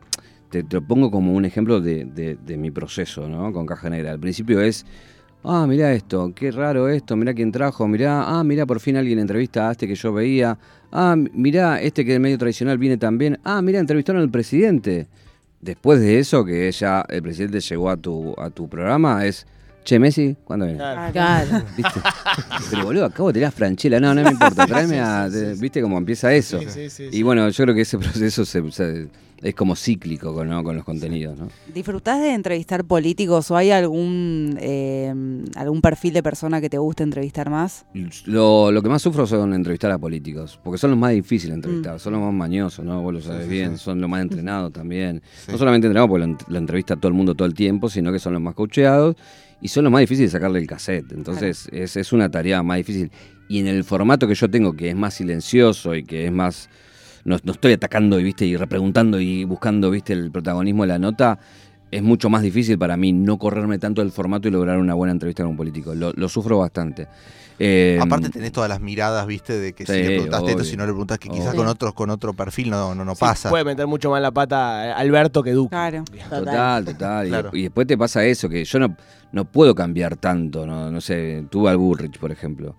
te, 0.53 0.63
te 0.63 0.75
lo 0.75 0.81
pongo 0.83 1.09
como 1.09 1.33
un 1.33 1.45
ejemplo 1.45 1.81
de, 1.81 2.05
de- 2.05 2.37
de 2.45 2.57
mi 2.57 2.69
proceso, 2.69 3.27
¿no? 3.27 3.51
Con 3.51 3.65
Caja 3.65 3.89
Negra. 3.89 4.11
Al 4.11 4.19
principio 4.19 4.61
es, 4.61 4.85
ah, 5.43 5.65
mirá 5.67 5.91
esto, 5.93 6.31
qué 6.35 6.51
raro 6.51 6.87
esto, 6.89 7.15
mirá 7.15 7.33
quién 7.33 7.51
trajo, 7.51 7.87
mirá, 7.87 8.23
ah, 8.27 8.43
mirá, 8.43 8.65
por 8.67 8.79
fin 8.79 8.95
alguien 8.97 9.17
entrevista 9.17 9.67
a 9.69 9.71
este 9.71 9.87
que 9.87 9.95
yo 9.95 10.13
veía, 10.13 10.57
ah, 10.91 11.15
mirá, 11.33 11.81
este 11.81 12.05
que 12.05 12.13
es 12.13 12.19
medio 12.19 12.37
tradicional 12.37 12.77
viene 12.77 12.97
también, 12.97 13.39
ah, 13.43 13.61
mirá, 13.63 13.79
entrevistaron 13.79 14.21
al 14.21 14.29
presidente. 14.29 15.07
Después 15.59 15.99
de 16.01 16.19
eso, 16.19 16.45
que 16.45 16.71
ya 16.71 17.03
el 17.09 17.23
presidente 17.23 17.59
llegó 17.61 17.89
a 17.89 17.97
tu, 17.97 18.35
a 18.37 18.49
tu 18.49 18.67
programa, 18.69 19.25
es, 19.25 19.47
Che, 19.85 19.99
Messi, 19.99 20.37
¿cuándo 20.45 20.65
viene? 20.65 20.79
Claro. 20.79 21.11
Claro. 21.11 21.65
¿Viste? 21.75 21.99
Pero 22.69 22.83
boludo, 22.85 23.03
acabo 23.05 23.29
de 23.29 23.33
tirar 23.33 23.51
Franchella. 23.51 23.99
No, 23.99 24.13
no 24.15 24.23
me 24.23 24.29
importa. 24.31 24.65
Tráeme 24.65 24.99
a. 25.01 25.27
Sí, 25.31 25.37
sí, 25.39 25.55
sí, 25.55 25.61
¿Viste 25.61 25.81
cómo 25.81 25.97
empieza 25.97 26.33
eso? 26.33 26.59
Sí, 26.61 26.67
sí, 26.69 26.89
sí, 26.89 27.09
Y 27.11 27.21
bueno, 27.21 27.49
yo 27.49 27.63
creo 27.65 27.75
que 27.75 27.81
ese 27.81 27.97
proceso 28.05 28.45
se- 28.45 28.71
se- 28.71 29.07
es 29.43 29.53
como 29.56 29.75
cíclico 29.75 30.34
con, 30.34 30.47
¿no? 30.47 30.63
con 30.63 30.75
los 30.75 30.86
contenidos, 30.86 31.38
¿no? 31.38 31.49
¿Disfrutás 31.73 32.21
de 32.21 32.34
entrevistar 32.34 32.86
políticos 32.86 33.51
o 33.51 33.58
hay 33.58 33.71
algún 33.71 34.58
eh, 34.60 35.13
algún 35.56 35.82
perfil 35.82 36.13
de 36.13 36.23
persona 36.23 36.62
que 36.62 36.69
te 36.69 36.77
guste 36.77 37.03
entrevistar 37.03 37.49
más? 37.49 37.86
Lo, 38.25 38.71
lo 38.71 38.82
que 38.82 38.89
más 38.89 39.01
sufro 39.01 39.27
son 39.27 39.53
entrevistar 39.53 39.91
a 39.91 39.97
políticos, 39.97 40.60
porque 40.63 40.77
son 40.77 40.91
los 40.91 40.99
más 40.99 41.12
difíciles 41.12 41.56
de 41.56 41.58
Mm. 41.58 41.60
entrevistar, 41.65 41.99
son 41.99 42.13
los 42.13 42.21
más 42.21 42.34
mañosos, 42.34 42.84
¿no? 42.86 43.01
Vos 43.01 43.13
lo 43.13 43.21
sabes 43.21 43.45
sí, 43.45 43.51
bien, 43.51 43.77
sí. 43.77 43.84
son 43.84 43.99
los 44.01 44.10
más 44.10 44.21
entrenados 44.21 44.71
también. 44.73 45.21
Sí. 45.45 45.51
No 45.51 45.58
solamente 45.58 45.88
entrenados 45.88 46.10
porque 46.10 46.25
lo, 46.25 46.38
lo 46.47 46.58
entrevista 46.58 46.95
todo 46.95 47.10
el 47.10 47.13
mundo 47.13 47.36
todo 47.36 47.47
el 47.47 47.53
tiempo, 47.53 47.89
sino 47.89 48.12
que 48.12 48.19
son 48.19 48.34
los 48.34 48.41
más 48.41 48.56
coacheados 48.56 49.15
y 49.62 49.67
son 49.67 49.84
los 49.84 49.91
más 49.93 50.01
difíciles 50.01 50.32
de 50.32 50.38
sacarle 50.38 50.60
el 50.60 50.67
cassette. 50.67 51.12
Entonces 51.12 51.67
es, 51.71 51.95
es 51.97 52.13
una 52.13 52.29
tarea 52.29 52.63
más 52.63 52.77
difícil. 52.77 53.12
Y 53.49 53.60
en 53.60 53.67
el 53.67 53.84
formato 53.84 54.27
que 54.27 54.36
yo 54.36 54.49
tengo, 54.49 54.73
que 54.73 54.89
es 54.89 54.95
más 54.95 55.13
silencioso 55.15 55.95
y 55.95 56.03
que 56.03 56.25
es 56.25 56.32
más... 56.32 56.69
No, 57.25 57.38
no 57.43 57.51
estoy 57.53 57.73
atacando 57.73 58.19
y, 58.19 58.23
¿viste? 58.23 58.45
y 58.45 58.57
repreguntando 58.57 59.19
y 59.19 59.43
buscando 59.45 59.89
¿viste? 59.89 60.13
el 60.13 60.31
protagonismo 60.31 60.83
de 60.83 60.88
la 60.88 60.99
nota, 60.99 61.39
es 61.89 62.01
mucho 62.03 62.29
más 62.29 62.41
difícil 62.41 62.77
para 62.77 62.97
mí 62.97 63.13
no 63.13 63.38
correrme 63.38 63.77
tanto 63.79 64.01
del 64.01 64.12
formato 64.12 64.47
y 64.47 64.51
lograr 64.51 64.77
una 64.79 64.93
buena 64.93 65.12
entrevista 65.12 65.43
con 65.43 65.51
un 65.51 65.57
político. 65.57 65.93
Lo, 65.95 66.12
lo 66.13 66.27
sufro 66.27 66.57
bastante. 66.57 67.07
Eh, 67.59 67.99
Aparte 68.01 68.29
tenés 68.29 68.51
todas 68.51 68.67
las 68.67 68.81
miradas, 68.81 69.27
viste, 69.27 69.57
de 69.59 69.73
que 69.73 69.86
si 69.86 69.91
le 69.93 70.05
preguntaste 70.05 70.51
esto, 70.51 70.63
si 70.63 70.75
no 70.75 70.86
le 70.86 70.91
preguntas 70.91 71.19
que 71.19 71.29
quizás 71.29 71.49
Obvio. 71.49 71.57
con 71.59 71.67
otros 71.67 71.93
con 71.93 72.09
otro 72.09 72.33
perfil 72.33 72.71
no, 72.71 72.95
no, 72.95 73.05
no 73.05 73.13
Sí, 73.13 73.19
pasa. 73.19 73.49
Puede 73.51 73.63
meter 73.63 73.86
mucho 73.86 74.09
más 74.09 74.21
la 74.23 74.31
pata 74.31 74.88
eh, 74.88 74.91
Alberto 74.91 75.43
que 75.43 75.51
Duque. 75.51 75.69
Claro. 75.69 76.03
Total, 76.29 76.83
total. 76.83 77.27
Y- 77.27 77.29
Claro. 77.29 77.49
Y, 77.53 77.62
después 77.62 77.86
te 77.86 77.95
pasa 77.95 78.25
eso, 78.25 78.49
que 78.49 78.65
yo 78.65 78.79
no, 78.79 78.97
no 79.31 79.45
puedo 79.45 79.75
cambiar 79.75 80.17
tanto. 80.17 80.65
No, 80.65 80.89
no 80.89 80.99
sé, 80.99 81.45
tuve 81.51 81.69
al 81.69 81.77
Bullrich, 81.77 82.17
por 82.17 82.31
ejemplo. 82.31 82.75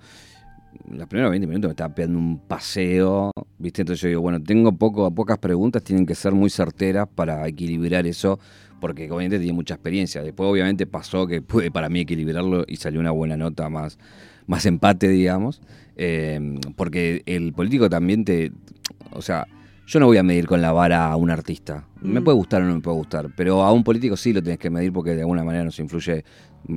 Los 0.90 1.08
primeros 1.08 1.30
20 1.30 1.46
minutos 1.46 1.68
me 1.68 1.72
estaba 1.72 1.94
pegando 1.94 2.18
un 2.18 2.38
paseo, 2.38 3.30
¿viste? 3.58 3.82
Entonces 3.82 4.02
yo 4.02 4.08
digo, 4.08 4.20
bueno, 4.20 4.42
tengo 4.42 4.72
poco, 4.72 5.10
pocas 5.14 5.38
preguntas, 5.38 5.82
tienen 5.82 6.06
que 6.06 6.14
ser 6.14 6.32
muy 6.32 6.50
certeras 6.50 7.08
para 7.12 7.46
equilibrar 7.48 8.06
eso, 8.06 8.38
porque 8.80 9.10
obviamente 9.10 9.38
tiene 9.38 9.52
mucha 9.52 9.74
experiencia. 9.74 10.22
Después 10.22 10.48
obviamente 10.48 10.86
pasó 10.86 11.26
que 11.26 11.42
pude 11.42 11.70
para 11.70 11.88
mí 11.88 12.00
equilibrarlo 12.00 12.64
y 12.66 12.76
salió 12.76 13.00
una 13.00 13.10
buena 13.10 13.36
nota 13.36 13.68
más, 13.68 13.98
más 14.46 14.66
empate, 14.66 15.08
digamos. 15.08 15.60
Eh, 15.96 16.58
porque 16.76 17.22
el 17.26 17.52
político 17.52 17.88
también 17.88 18.24
te... 18.24 18.52
O 19.12 19.22
sea, 19.22 19.46
yo 19.86 20.00
no 20.00 20.06
voy 20.06 20.16
a 20.16 20.22
medir 20.22 20.46
con 20.46 20.60
la 20.62 20.72
vara 20.72 21.10
a 21.10 21.16
un 21.16 21.30
artista. 21.30 21.84
Me 22.00 22.20
Mm. 22.20 22.24
puede 22.24 22.36
gustar 22.36 22.62
o 22.62 22.66
no 22.66 22.74
me 22.74 22.80
puede 22.80 22.96
gustar, 22.96 23.28
pero 23.36 23.62
a 23.62 23.72
un 23.72 23.84
político 23.84 24.16
sí 24.16 24.32
lo 24.32 24.42
tenés 24.42 24.58
que 24.58 24.70
medir 24.70 24.92
porque 24.92 25.14
de 25.14 25.20
alguna 25.20 25.44
manera 25.44 25.64
nos 25.64 25.78
influye 25.78 26.24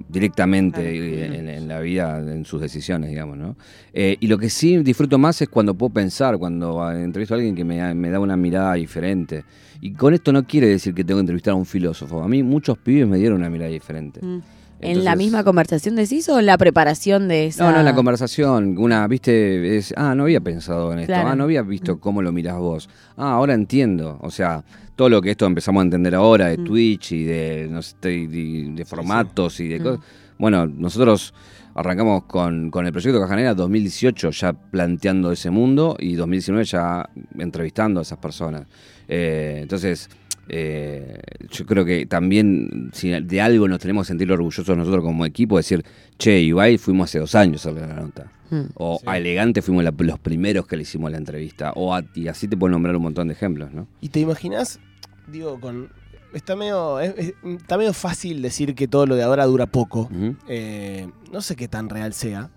directamente 0.10 0.82
Claro. 0.82 1.34
en, 1.36 1.50
en 1.50 1.68
la 1.68 1.80
vida, 1.80 2.20
en 2.20 2.46
sus 2.46 2.60
decisiones, 2.62 3.10
digamos, 3.10 3.38
¿no? 3.38 3.56
Eh, 3.94 4.18
y 4.20 4.28
lo 4.28 4.38
que 4.38 4.50
sí 4.50 4.78
disfruto 4.78 5.18
más 5.18 5.42
es 5.42 5.50
cuando 5.50 5.74
puedo 5.76 5.92
pensar, 5.94 6.38
cuando 6.38 6.84
ah, 6.84 7.00
entrevisto 7.00 7.34
a 7.34 7.38
alguien 7.38 7.56
que 7.56 7.64
me, 7.64 7.94
me 7.96 8.10
da 8.10 8.20
una 8.20 8.36
mirada 8.38 8.74
diferente. 8.74 9.44
Y 9.80 9.94
con 9.94 10.14
esto 10.14 10.32
no 10.34 10.44
quiere 10.46 10.68
decir 10.68 10.94
que 10.94 11.04
tengo 11.04 11.20
que 11.20 11.22
entrevistar 11.22 11.54
a 11.54 11.56
un 11.56 11.66
filósofo. 11.66 12.22
A 12.22 12.28
mí 12.28 12.44
muchos 12.44 12.78
pibes 12.78 13.08
me 13.08 13.18
dieron 13.18 13.40
una 13.40 13.50
mirada 13.50 13.72
diferente. 13.72 14.20
Mm. 14.26 14.42
¿En 14.80 15.04
la 15.04 15.16
misma 15.16 15.44
conversación 15.44 15.96
decís 15.96 16.28
o 16.30 16.40
en 16.40 16.46
la 16.46 16.58
preparación 16.58 17.28
de 17.28 17.48
esa? 17.48 17.64
No, 17.66 17.72
no, 17.72 17.80
en 17.80 17.86
la 17.86 17.96
conversación, 17.96 18.78
una, 18.78 19.08
viste, 19.08 19.78
es, 19.78 19.94
ah, 19.98 20.14
no 20.16 20.24
había 20.24 20.42
pensado 20.42 20.94
en 20.94 21.00
esto, 21.00 21.14
Claro. 21.14 21.30
ah, 21.30 21.36
no 21.36 21.46
había 21.46 21.62
visto 21.64 22.00
cómo 22.00 22.22
lo 22.22 22.32
mirás 22.32 22.58
vos, 22.58 22.90
ah, 23.18 23.32
ahora 23.34 23.54
entiendo, 23.54 24.20
o 24.22 24.30
sea, 24.30 24.64
todo 24.96 25.10
lo 25.10 25.22
que 25.22 25.32
esto 25.32 25.46
empezamos 25.46 25.82
a 25.82 25.84
entender 25.86 26.14
ahora 26.16 26.48
de 26.48 26.58
Mm. 26.60 26.64
Twitch 26.64 27.12
y 27.12 27.24
de, 27.24 27.68
no 27.70 27.82
sé, 27.82 27.96
de, 28.02 28.28
de- 28.28 28.72
de 28.76 28.86
formatos 28.86 29.60
y 29.60 29.68
de 29.68 29.80
Mm. 29.80 29.84
cosas, 29.84 30.00
bueno, 30.38 30.68
nosotros 30.68 31.34
arrancamos 31.74 32.24
con, 32.26 32.70
con 32.72 32.86
el 32.86 32.92
proyecto 32.92 33.20
Cajanera 33.20 33.54
2018 33.54 34.32
ya 34.32 34.54
planteando 34.54 35.32
ese 35.32 35.50
mundo 35.52 35.96
y 36.00 36.14
2019 36.16 36.66
ya 36.66 37.08
entrevistando 37.38 38.00
a 38.00 38.04
esas 38.04 38.18
personas. 38.20 38.64
Eh, 39.08 39.60
entonces, 39.62 40.10
eh, 40.50 41.20
yo 41.52 41.66
creo 41.66 41.86
que 41.86 42.06
también 42.06 42.90
si 42.94 43.10
de 43.10 43.42
algo 43.42 43.68
nos 43.68 43.80
tenemos 43.80 44.06
que 44.06 44.10
sentir 44.10 44.32
orgullosos 44.32 44.78
nosotros 44.78 45.04
como 45.04 45.26
equipo, 45.26 45.58
decir, 45.58 45.84
che, 46.18 46.40
Ibai 46.42 46.78
fuimos 46.78 47.10
hace 47.10 47.20
dos 47.20 47.36
años 47.36 47.66
a 47.66 47.72
la 47.72 47.88
nota. 47.88 48.32
Mm. 48.50 48.62
O 48.76 48.98
Sí. 49.00 49.04
a 49.08 49.18
Elegante 49.18 49.62
fuimos 49.62 49.84
la- 49.84 49.94
los 49.98 50.20
primeros 50.20 50.66
que 50.68 50.78
le 50.78 50.84
hicimos 50.84 51.12
la 51.12 51.18
entrevista. 51.18 51.74
O 51.76 51.94
a- 51.94 52.04
y 52.16 52.28
así 52.30 52.48
te 52.48 52.56
puedo 52.56 52.72
nombrar 52.72 52.96
un 52.96 53.04
montón 53.04 53.28
de 53.28 53.34
ejemplos, 53.34 53.74
¿no? 53.74 53.88
¿Y 54.02 54.10
te 54.10 54.20
imaginas, 54.22 54.80
digo, 55.28 55.60
con. 55.60 55.90
Está 56.34 56.56
medio, 56.58 57.00
es- 57.00 57.14
es- 57.18 57.34
está 57.44 57.78
medio 57.78 57.94
fácil 57.94 58.42
decir 58.42 58.76
que 58.76 58.88
todo 58.88 59.06
lo 59.06 59.16
de 59.16 59.24
ahora 59.24 59.46
dura 59.46 59.66
poco. 59.66 60.10
Eh, 60.48 61.08
no 61.32 61.42
sé 61.42 61.56
qué 61.56 61.68
tan 61.68 61.90
real 61.90 62.14
sea. 62.14 62.50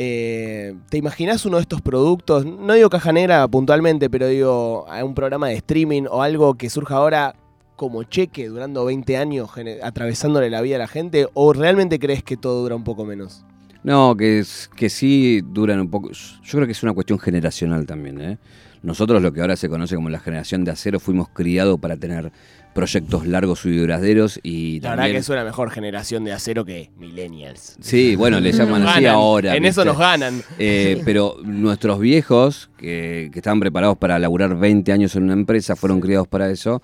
Eh, 0.00 0.76
¿Te 0.88 0.96
imaginas 0.96 1.44
uno 1.44 1.56
de 1.56 1.62
estos 1.62 1.82
productos? 1.82 2.46
No 2.46 2.74
digo 2.74 2.88
caja 2.88 3.12
negra 3.12 3.46
puntualmente, 3.48 4.08
pero 4.08 4.28
digo 4.28 4.86
a 4.88 5.04
un 5.04 5.14
programa 5.14 5.48
de 5.48 5.54
streaming 5.56 6.04
o 6.08 6.22
algo 6.22 6.54
que 6.54 6.70
surja 6.70 6.94
ahora 6.96 7.34
como 7.78 8.02
cheque 8.02 8.48
durando 8.48 8.84
20 8.84 9.16
años 9.16 9.50
atravesándole 9.82 10.50
la 10.50 10.60
vida 10.60 10.76
a 10.76 10.80
la 10.80 10.88
gente? 10.88 11.28
¿O 11.34 11.52
realmente 11.52 11.98
crees 11.98 12.22
que 12.22 12.36
todo 12.36 12.62
dura 12.62 12.76
un 12.76 12.84
poco 12.84 13.04
menos? 13.04 13.44
No, 13.82 14.16
que, 14.16 14.44
que 14.76 14.90
sí 14.90 15.40
duran 15.40 15.80
un 15.80 15.88
poco. 15.88 16.10
Yo 16.10 16.52
creo 16.52 16.66
que 16.66 16.72
es 16.72 16.82
una 16.82 16.92
cuestión 16.92 17.18
generacional 17.18 17.86
también. 17.86 18.20
¿eh? 18.20 18.38
Nosotros, 18.82 19.22
lo 19.22 19.32
que 19.32 19.40
ahora 19.40 19.56
se 19.56 19.68
conoce 19.68 19.94
como 19.94 20.10
la 20.10 20.20
generación 20.20 20.64
de 20.64 20.72
acero, 20.72 21.00
fuimos 21.00 21.28
criados 21.28 21.78
para 21.80 21.96
tener 21.96 22.32
proyectos 22.78 23.26
largos 23.26 23.66
y 23.66 23.76
duraderos. 23.76 24.38
Y 24.44 24.78
La 24.80 24.90
verdad 24.90 25.06
que 25.06 25.16
es 25.16 25.28
una 25.28 25.42
mejor 25.42 25.72
generación 25.72 26.22
de 26.22 26.32
acero 26.32 26.64
que 26.64 26.90
millennials. 26.96 27.76
Sí, 27.80 28.14
bueno, 28.14 28.38
le 28.38 28.52
llaman 28.58 28.82
Nos 28.82 28.92
así 28.92 29.02
ganan. 29.02 29.16
ahora. 29.16 29.56
En 29.56 29.64
eso 29.64 29.84
nos 29.84 29.98
ganan. 29.98 30.40
Eh, 30.60 31.02
pero 31.04 31.38
nuestros 31.42 31.98
viejos, 31.98 32.70
que, 32.78 33.30
que 33.32 33.38
estaban 33.40 33.58
preparados 33.58 33.98
para 33.98 34.16
laburar 34.20 34.56
20 34.56 34.92
años 34.92 35.16
en 35.16 35.24
una 35.24 35.32
empresa, 35.32 35.74
fueron 35.74 36.00
criados 36.00 36.28
para 36.28 36.48
eso. 36.50 36.80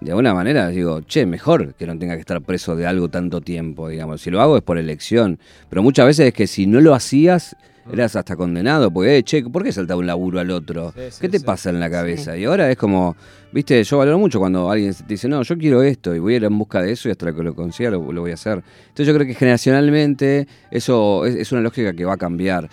De 0.00 0.12
alguna 0.12 0.32
manera 0.32 0.68
digo, 0.68 1.00
che, 1.00 1.26
mejor 1.26 1.74
que 1.74 1.88
no 1.88 1.98
tenga 1.98 2.14
que 2.14 2.20
estar 2.20 2.40
preso 2.42 2.76
de 2.76 2.86
algo 2.86 3.08
tanto 3.08 3.40
tiempo, 3.40 3.88
digamos. 3.88 4.22
Si 4.22 4.30
lo 4.30 4.40
hago 4.40 4.56
es 4.56 4.62
por 4.62 4.78
elección. 4.78 5.40
Pero 5.68 5.82
muchas 5.82 6.06
veces 6.06 6.28
es 6.28 6.34
que 6.34 6.46
si 6.46 6.68
no 6.68 6.80
lo 6.80 6.94
hacías, 6.94 7.56
eras 7.90 8.16
hasta 8.16 8.36
condenado. 8.36 8.90
Porque, 8.90 9.18
eh, 9.18 9.22
che, 9.22 9.42
¿por 9.44 9.62
qué 9.62 9.72
saltaba 9.72 9.98
un 10.00 10.06
laburo 10.06 10.40
al 10.40 10.50
otro? 10.50 10.92
Sí, 10.92 11.00
sí, 11.10 11.20
¿Qué 11.20 11.28
te 11.28 11.38
sí. 11.38 11.44
pasa 11.44 11.70
en 11.70 11.80
la 11.80 11.90
cabeza? 11.90 12.36
Y 12.36 12.44
ahora 12.44 12.70
es 12.70 12.76
como, 12.76 13.16
viste, 13.52 13.82
yo 13.82 13.98
valoro 13.98 14.18
mucho 14.18 14.38
cuando 14.38 14.70
alguien 14.70 14.94
te 14.94 15.04
dice, 15.06 15.28
no, 15.28 15.42
yo 15.42 15.56
quiero 15.56 15.82
esto 15.82 16.14
y 16.14 16.18
voy 16.18 16.34
a 16.34 16.36
ir 16.36 16.44
en 16.44 16.58
busca 16.58 16.82
de 16.82 16.92
eso 16.92 17.08
y 17.08 17.12
hasta 17.12 17.32
que 17.32 17.42
lo 17.42 17.54
consiga 17.54 17.90
lo, 17.90 18.12
lo 18.12 18.20
voy 18.20 18.32
a 18.32 18.34
hacer. 18.34 18.62
Entonces 18.88 19.06
yo 19.06 19.14
creo 19.14 19.26
que 19.26 19.34
generacionalmente 19.34 20.46
eso 20.70 21.24
es, 21.26 21.34
es 21.34 21.52
una 21.52 21.60
lógica 21.60 21.92
que 21.92 22.04
va 22.04 22.14
a 22.14 22.18
cambiar. 22.18 22.68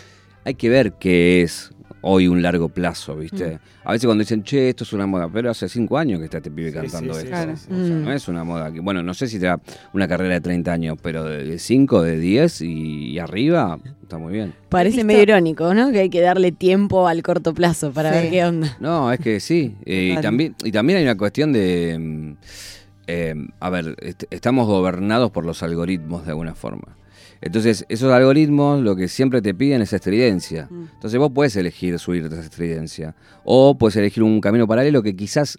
Hay 0.45 0.55
que 0.55 0.69
ver 0.69 0.93
qué 0.93 1.41
es 1.43 1.71
hoy 2.01 2.27
un 2.27 2.41
largo 2.41 2.69
plazo, 2.69 3.15
¿viste? 3.15 3.59
A 3.83 3.91
veces 3.91 4.05
cuando 4.05 4.21
dicen, 4.23 4.43
che, 4.43 4.69
esto 4.69 4.83
es 4.83 4.93
una 4.93 5.05
moda, 5.05 5.27
pero 5.31 5.49
hace 5.51 5.67
cinco 5.67 5.97
años 5.97 6.19
que 6.19 6.25
está 6.25 6.37
este 6.37 6.49
pibe 6.51 6.69
Sí, 6.69 6.75
cantando 6.75 7.13
sí, 7.13 7.19
esto. 7.19 7.29
Claro. 7.31 7.53
O 7.53 7.57
sea, 7.57 7.75
Mm. 7.75 8.03
no 8.03 8.13
es 8.13 8.27
una 8.27 8.43
moda. 8.43 8.71
que 8.71 8.79
Bueno, 8.79 9.03
no 9.03 9.13
sé 9.13 9.27
si 9.27 9.39
será 9.39 9.59
una 9.93 10.07
carrera 10.07 10.35
de 10.35 10.41
30 10.41 10.71
años, 10.71 10.97
pero 11.01 11.23
de 11.23 11.59
5, 11.59 12.01
de 12.03 12.17
10 12.19 12.61
y, 12.61 13.11
y 13.11 13.19
arriba, 13.19 13.79
está 14.01 14.17
muy 14.17 14.33
bien. 14.33 14.53
Parece 14.69 15.03
medio 15.03 15.23
irónico, 15.23 15.73
¿no? 15.73 15.91
Que 15.91 15.99
hay 15.99 16.09
que 16.09 16.21
darle 16.21 16.51
tiempo 16.51 17.07
al 17.07 17.21
corto 17.23 17.53
plazo 17.53 17.91
para 17.91 18.13
Sí. 18.13 18.19
ver 18.19 18.29
qué 18.31 18.45
onda. 18.45 18.77
No, 18.79 19.11
es 19.11 19.19
que 19.19 19.39
sí. 19.39 19.75
Eh, 19.85 20.15
y, 20.17 20.21
también, 20.21 20.55
y 20.63 20.71
también 20.71 20.97
hay 20.99 21.03
una 21.03 21.17
cuestión 21.17 21.51
de... 21.53 21.97
mm, 21.99 22.33
eh, 23.07 23.35
a 23.59 23.69
ver, 23.71 23.95
est- 24.01 24.25
estamos 24.29 24.67
gobernados 24.67 25.31
por 25.31 25.43
los 25.45 25.63
algoritmos 25.63 26.25
de 26.25 26.31
alguna 26.31 26.53
forma. 26.53 26.95
Entonces, 27.41 27.85
esos 27.89 28.11
algoritmos 28.11 28.81
lo 28.81 28.95
que 28.95 29.07
siempre 29.07 29.41
te 29.41 29.53
piden 29.53 29.81
es 29.81 29.93
estridencia. 29.93 30.67
Mm. 30.69 30.87
Entonces 30.95 31.19
vos 31.19 31.31
puedes 31.33 31.55
elegir 31.55 31.97
subirte 31.97 32.35
a 32.35 32.39
esa 32.39 32.47
estridencia. 32.47 33.15
O 33.43 33.77
puedes 33.77 33.95
elegir 33.95 34.23
un 34.23 34.41
camino 34.41 34.67
paralelo 34.67 35.01
que 35.01 35.15
quizás 35.15 35.57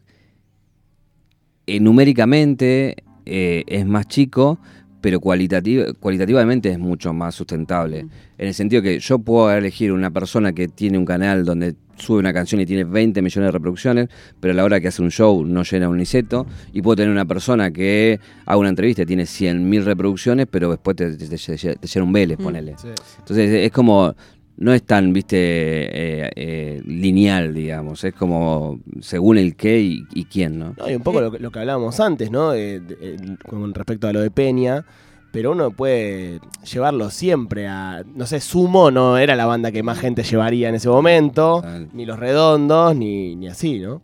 eh, 1.66 1.80
numéricamente 1.80 2.96
eh, 3.24 3.64
es 3.66 3.86
más 3.86 4.08
chico, 4.08 4.58
pero 5.00 5.20
cualitativa- 5.20 5.92
cualitativamente 5.98 6.70
es 6.70 6.78
mucho 6.78 7.12
más 7.12 7.34
sustentable. 7.34 8.04
Mm. 8.04 8.10
En 8.38 8.48
el 8.48 8.54
sentido 8.54 8.82
que 8.82 8.98
yo 8.98 9.18
puedo 9.18 9.50
elegir 9.52 9.92
una 9.92 10.10
persona 10.10 10.52
que 10.52 10.68
tiene 10.68 10.98
un 10.98 11.04
canal 11.04 11.44
donde 11.44 11.74
sube 11.96 12.18
una 12.18 12.32
canción 12.32 12.60
y 12.62 12.66
tiene 12.66 12.84
20 12.84 13.20
millones 13.20 13.48
de 13.48 13.52
reproducciones, 13.52 14.08
pero 14.40 14.52
a 14.52 14.56
la 14.56 14.64
hora 14.64 14.80
que 14.80 14.88
hace 14.88 15.02
un 15.02 15.10
show 15.10 15.44
no 15.44 15.62
llena 15.64 15.88
un 15.88 15.98
niceto. 15.98 16.46
Y 16.72 16.80
puedo 16.80 16.96
tener 16.96 17.10
una 17.10 17.26
persona 17.26 17.70
que 17.70 18.18
haga 18.46 18.56
una 18.56 18.70
entrevista 18.70 19.02
y 19.02 19.06
tiene 19.06 19.24
100.000 19.26 19.84
reproducciones, 19.84 20.46
pero 20.50 20.70
después 20.70 20.96
te, 20.96 21.14
te- 21.16 21.26
te- 21.28 21.36
te 21.76 21.86
llena 21.86 22.04
un 22.04 22.12
Vélez, 22.12 22.38
Mm. 22.38 22.42
ponele. 22.42 22.74
Sí, 22.78 22.88
sí. 22.94 23.16
Entonces 23.18 23.50
es 23.66 23.70
como, 23.72 24.14
no 24.60 24.72
es 24.72 24.82
tan, 24.84 25.12
viste, 25.12 25.36
eh, 25.38 26.30
eh, 26.36 26.82
lineal, 26.86 27.52
digamos, 27.52 28.04
es 28.04 28.14
como 28.14 28.78
según 29.00 29.36
el 29.38 29.56
qué 29.56 29.80
y, 29.80 30.04
y 30.14 30.24
quién, 30.26 30.58
¿no? 30.58 30.74
No, 30.78 30.88
y 30.88 30.94
un 30.94 31.02
poco 31.02 31.20
lo, 31.20 31.32
que- 31.32 31.38
lo 31.40 31.50
que 31.50 31.58
hablábamos 31.58 31.98
antes, 31.98 32.30
¿no? 32.30 32.52
De- 32.52 32.78
de- 32.80 33.14
el- 33.14 33.38
con 33.38 33.74
respecto 33.74 34.06
a 34.06 34.12
lo 34.12 34.20
de 34.20 34.30
Peña. 34.30 34.84
Pero 35.32 35.52
uno 35.52 35.70
puede 35.70 36.40
llevarlo 36.72 37.08
siempre 37.08 37.68
a. 37.68 38.02
No 38.16 38.26
sé, 38.26 38.40
Sumo 38.40 38.90
no 38.90 39.16
era 39.16 39.36
la 39.36 39.46
banda 39.46 39.70
que 39.70 39.82
más 39.84 39.98
gente 40.00 40.24
llevaría 40.24 40.68
en 40.68 40.74
ese 40.74 40.88
momento. 40.88 41.62
Ni 41.92 42.04
Los 42.04 42.18
Redondos, 42.18 42.96
ni, 42.96 43.36
ni 43.36 43.46
así, 43.46 43.78
¿no? 43.78 44.02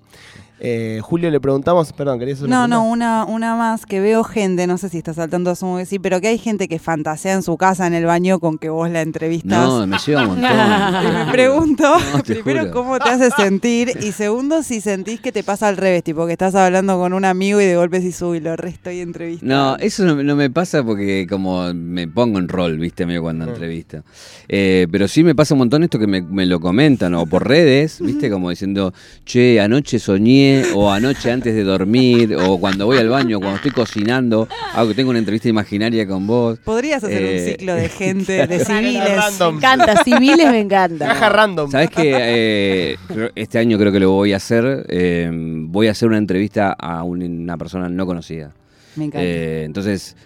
Eh, 0.59 1.01
Julio 1.03 1.31
le 1.31 1.39
preguntamos, 1.39 1.93
perdón, 1.93 2.19
¿querías 2.19 2.39
hacer 2.39 2.49
No, 2.49 2.61
una 2.65 2.67
no, 2.69 2.81
pregunta? 2.83 2.93
una, 2.93 3.25
una 3.27 3.57
más 3.57 3.85
que 3.85 4.01
veo 4.01 4.25
gente, 4.25 4.67
no 4.67 4.79
sé 4.79 4.89
si 4.89 4.97
está 4.99 5.13
saltando 5.13 5.51
asumo 5.51 5.77
que 5.77 5.85
sí, 5.85 5.99
pero 5.99 6.19
que 6.21 6.29
hay 6.29 6.39
gente 6.39 6.67
que 6.67 6.79
fantasea 6.79 7.35
en 7.35 7.43
su 7.43 7.59
casa 7.59 7.87
en 7.87 7.93
el 7.93 8.07
baño 8.07 8.41
con 8.41 8.57
que 8.57 8.71
vos 8.71 8.89
la 8.89 9.03
entrevistas. 9.03 9.67
No, 9.69 9.87
me 9.87 9.99
lleva 9.99 10.23
un 10.23 10.29
montón. 10.29 10.47
Y 11.07 11.27
me 11.27 11.33
pregunto, 11.33 11.85
No, 12.15 12.23
primero, 12.23 12.61
juro. 12.61 12.73
cómo 12.73 12.99
te 12.99 13.11
hace 13.11 13.31
sentir 13.33 13.93
y 14.01 14.13
segundo, 14.13 14.63
si 14.63 14.81
sentís 14.81 15.21
que 15.21 15.31
te 15.31 15.45
pasa 15.45 15.69
al 15.69 15.77
revés, 15.77 16.03
tipo 16.03 16.25
que 16.27 16.33
estás 16.33 16.55
hablando 16.55 16.97
con 16.99 17.13
un 17.13 17.25
amigo 17.27 17.61
y 17.61 17.65
de 17.67 17.77
golpe 17.77 18.01
decís, 18.01 18.21
uy, 18.23 18.41
lo 18.41 18.57
re 18.57 18.71
estoy 18.71 19.01
entrevistando. 19.01 19.55
No, 19.55 19.77
eso 19.77 20.05
no, 20.05 20.23
no 20.23 20.37
me 20.37 20.49
pasa 20.49 20.83
porque 20.83 21.27
como 21.29 21.75
me 21.75 22.09
pongo 22.09 22.39
en 22.39 22.49
rol, 22.49 22.79
viste, 22.79 23.05
medio 23.05 23.21
cuando 23.23 23.45
Mm. 23.45 23.49
entrevista. 23.51 24.03
Eh, 24.49 24.87
pero 24.91 25.07
sí 25.07 25.23
me 25.23 25.35
pasa 25.35 25.53
un 25.55 25.59
montón 25.59 25.83
esto 25.83 25.99
que 25.99 26.07
me, 26.07 26.23
me 26.23 26.47
lo 26.47 26.61
comentan 26.61 27.13
o 27.15 27.27
por 27.27 27.47
redes, 27.47 28.01
viste, 28.01 28.31
como 28.31 28.49
diciendo, 28.51 28.95
che, 29.27 29.61
anoche 29.61 29.99
soñé 29.99 30.46
o 30.75 30.91
anoche 30.91 31.31
antes 31.31 31.55
de 31.55 31.63
dormir 31.65 32.35
o 32.37 32.59
cuando 32.59 32.87
voy 32.87 32.99
al 32.99 33.09
baño, 33.09 33.39
cuando 33.39 33.57
estoy 33.57 33.71
cocinando, 33.71 34.49
hago 34.75 34.89
que 34.89 34.95
tengo 34.95 35.11
una 35.11 35.19
entrevista 35.19 35.49
imaginaria 35.49 36.07
con 36.07 36.27
vos. 36.27 36.59
Podrías 36.65 37.03
hacer 37.05 37.23
Eh, 37.23 37.33
un 37.39 37.53
ciclo 37.53 37.75
de 37.75 37.89
gente, 37.89 38.47
de 38.47 38.65
civiles. 38.65 39.03
Me 39.11 39.17
Random. 39.17 39.57
encanta, 39.57 40.05
civiles 40.05 40.51
me 40.51 40.61
encanta. 40.61 41.07
Caja 41.09 41.29
random. 41.29 41.71
¿Sabes 41.71 41.91
que 41.91 42.97
este 43.35 43.59
año 43.59 43.79
creo 43.79 43.93
que 43.93 44.01
lo 44.01 44.11
voy 44.13 44.33
a 44.33 44.37
hacer? 44.37 44.87
eh, 44.89 45.31
voy 45.33 45.89
a 45.89 45.91
hacer 45.93 46.09
una 46.09 46.19
entrevista 46.19 46.73
a 46.73 47.03
un- 47.03 47.23
una 47.23 47.57
persona 47.57 47.89
no 47.89 48.07
conocida. 48.07 48.53
Me 48.97 49.05
encanta. 49.07 49.25
Eh, 49.27 49.65
entonces, 49.65 50.17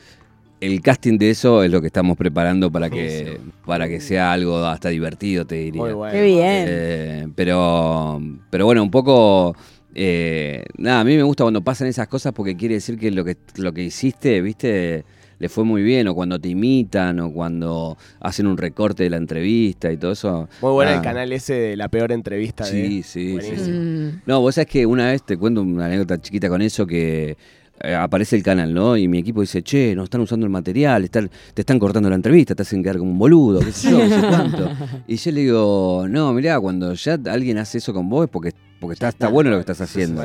el 0.60 0.80
casting 0.82 1.16
de 1.18 1.30
eso 1.30 1.62
es 1.64 1.70
lo 1.70 1.80
que 1.80 1.86
estamos 1.86 2.16
preparando 2.16 2.70
para 2.70 2.90
que, 2.90 3.40
para 3.66 3.88
que 3.88 3.98
sea 4.00 4.30
algo 4.32 4.58
hasta 4.64 4.90
divertido, 4.90 5.46
te 5.46 5.54
diría. 5.56 5.82
Muy 5.82 5.92
bueno. 5.94 6.12
Qué 6.12 6.22
bien. 6.22 6.42
Eh, 6.68 7.28
pero, 7.34 8.20
pero 8.50 8.66
bueno, 8.66 8.82
un 8.82 8.90
poco. 8.90 9.56
Eh, 9.94 10.64
nada, 10.76 11.00
a 11.00 11.04
mí 11.04 11.16
me 11.16 11.22
gusta 11.22 11.44
cuando 11.44 11.62
pasan 11.62 11.88
esas 11.88 12.08
cosas 12.08 12.32
porque 12.32 12.56
quiere 12.56 12.74
decir 12.74 12.98
que 12.98 13.10
lo 13.10 13.24
que, 13.24 13.36
lo 13.56 13.72
que 13.72 13.82
hiciste, 13.82 14.40
viste, 14.40 15.04
le 15.38 15.48
fue 15.48 15.64
muy 15.64 15.82
bien. 15.82 16.06
O 16.08 16.14
cuando 16.14 16.38
te 16.38 16.48
imitan, 16.48 17.18
o 17.20 17.32
cuando 17.32 17.98
hacen 18.20 18.46
un 18.46 18.56
recorte 18.56 19.02
de 19.02 19.10
la 19.10 19.16
entrevista 19.16 19.90
y 19.90 19.96
todo 19.96 20.12
eso. 20.12 20.48
Muy 20.62 20.72
bueno 20.72 20.92
el 20.92 21.00
canal 21.00 21.32
ese 21.32 21.54
de 21.54 21.76
la 21.76 21.88
peor 21.88 22.12
entrevista 22.12 22.64
de. 22.64 22.70
Sí, 22.70 23.02
sí, 23.02 23.32
Buenísimo. 23.32 23.64
sí. 23.64 23.70
Mm. 23.72 24.22
No, 24.26 24.40
vos 24.40 24.54
sabés 24.54 24.68
que 24.68 24.86
una 24.86 25.10
vez 25.10 25.24
te 25.24 25.36
cuento 25.36 25.62
una 25.62 25.86
anécdota 25.86 26.20
chiquita 26.20 26.48
con 26.48 26.62
eso 26.62 26.86
que 26.86 27.36
eh, 27.82 27.94
aparece 27.94 28.36
el 28.36 28.42
canal, 28.42 28.74
¿no? 28.74 28.96
Y 28.96 29.08
mi 29.08 29.18
equipo 29.18 29.40
dice, 29.40 29.62
che, 29.62 29.94
no 29.94 30.04
están 30.04 30.20
usando 30.20 30.44
el 30.44 30.50
material, 30.50 31.04
están, 31.04 31.30
te 31.54 31.62
están 31.62 31.78
cortando 31.78 32.10
la 32.10 32.16
entrevista, 32.16 32.54
te 32.54 32.62
hacen 32.62 32.82
quedar 32.82 32.98
como 32.98 33.10
un 33.10 33.18
boludo, 33.18 33.60
qué 33.60 33.72
sé 33.72 33.90
yo, 33.90 34.06
no 34.06 34.20
sé 34.20 34.26
cuánto. 34.26 34.70
Y 35.06 35.16
yo 35.16 35.32
le 35.32 35.40
digo, 35.40 36.06
no, 36.08 36.32
mirá, 36.32 36.60
cuando 36.60 36.92
ya 36.92 37.18
alguien 37.26 37.58
hace 37.58 37.78
eso 37.78 37.94
con 37.94 38.08
vos 38.08 38.24
es 38.24 38.30
porque, 38.30 38.52
porque 38.78 38.94
está, 38.94 39.08
está 39.08 39.28
bueno 39.28 39.50
lo 39.50 39.56
que 39.56 39.60
estás 39.60 39.80
haciendo. 39.80 40.22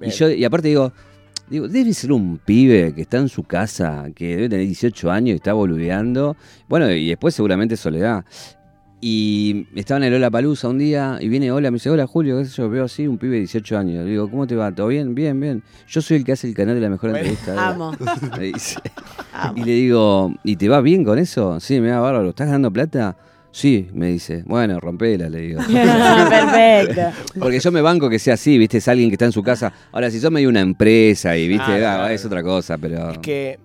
Y, 0.00 0.10
yo, 0.10 0.30
y 0.30 0.44
aparte 0.44 0.68
digo, 0.68 0.92
digo, 1.50 1.68
debe 1.68 1.92
ser 1.92 2.12
un 2.12 2.38
pibe 2.38 2.94
que 2.94 3.02
está 3.02 3.18
en 3.18 3.28
su 3.28 3.42
casa, 3.42 4.06
que 4.14 4.36
debe 4.36 4.48
tener 4.48 4.66
18 4.66 5.10
años 5.10 5.30
y 5.30 5.36
está 5.36 5.52
boludeando. 5.52 6.36
Bueno, 6.68 6.90
y 6.90 7.08
después 7.08 7.34
seguramente 7.34 7.76
soledad. 7.76 8.24
Y 9.00 9.66
estaba 9.76 9.98
en 9.98 10.04
el 10.04 10.14
Ola 10.14 10.30
Palusa 10.30 10.68
un 10.68 10.78
día 10.78 11.18
y 11.20 11.28
viene 11.28 11.52
Hola, 11.52 11.70
me 11.70 11.76
dice, 11.76 11.88
hola 11.88 12.06
Julio, 12.06 12.38
qué 12.38 12.46
sé 12.46 12.56
yo, 12.56 12.68
veo 12.68 12.84
así, 12.84 13.06
un 13.06 13.16
pibe 13.16 13.34
de 13.34 13.40
18 13.40 13.78
años. 13.78 14.04
Le 14.04 14.10
digo, 14.10 14.28
¿cómo 14.28 14.46
te 14.46 14.56
va? 14.56 14.74
¿Todo 14.74 14.88
bien? 14.88 15.14
Bien, 15.14 15.38
bien. 15.38 15.62
Yo 15.86 16.02
soy 16.02 16.16
el 16.16 16.24
que 16.24 16.32
hace 16.32 16.48
el 16.48 16.54
canal 16.54 16.74
de 16.74 16.80
la 16.80 16.90
mejor 16.90 17.10
entrevista. 17.10 17.68
Amo. 17.68 17.92
me 18.38 18.44
dice. 18.44 18.80
Y 19.54 19.62
le 19.62 19.72
digo, 19.72 20.34
¿y 20.42 20.56
te 20.56 20.68
va 20.68 20.80
bien 20.80 21.04
con 21.04 21.18
eso? 21.18 21.60
Sí, 21.60 21.80
me 21.80 21.92
va 21.92 22.00
bárbaro. 22.00 22.30
¿Estás 22.30 22.48
ganando 22.48 22.72
plata? 22.72 23.16
Sí, 23.52 23.88
me 23.92 24.08
dice. 24.08 24.42
Bueno, 24.46 24.80
rompela, 24.80 25.28
le 25.28 25.40
digo. 25.40 25.60
Perfecto. 26.28 27.02
Porque 27.38 27.60
yo 27.60 27.70
me 27.70 27.80
banco 27.80 28.10
que 28.10 28.18
sea 28.18 28.34
así, 28.34 28.58
¿viste? 28.58 28.78
Es 28.78 28.88
alguien 28.88 29.10
que 29.10 29.14
está 29.14 29.26
en 29.26 29.32
su 29.32 29.44
casa. 29.44 29.72
Ahora, 29.92 30.10
si 30.10 30.18
sos 30.18 30.32
medio 30.32 30.48
una 30.48 30.60
empresa 30.60 31.36
y, 31.36 31.46
¿viste? 31.46 31.72
Ah, 31.72 31.78
claro. 31.78 32.08
es 32.08 32.24
otra 32.24 32.42
cosa, 32.42 32.76
pero... 32.78 33.10
Es 33.12 33.18
que 33.18 33.58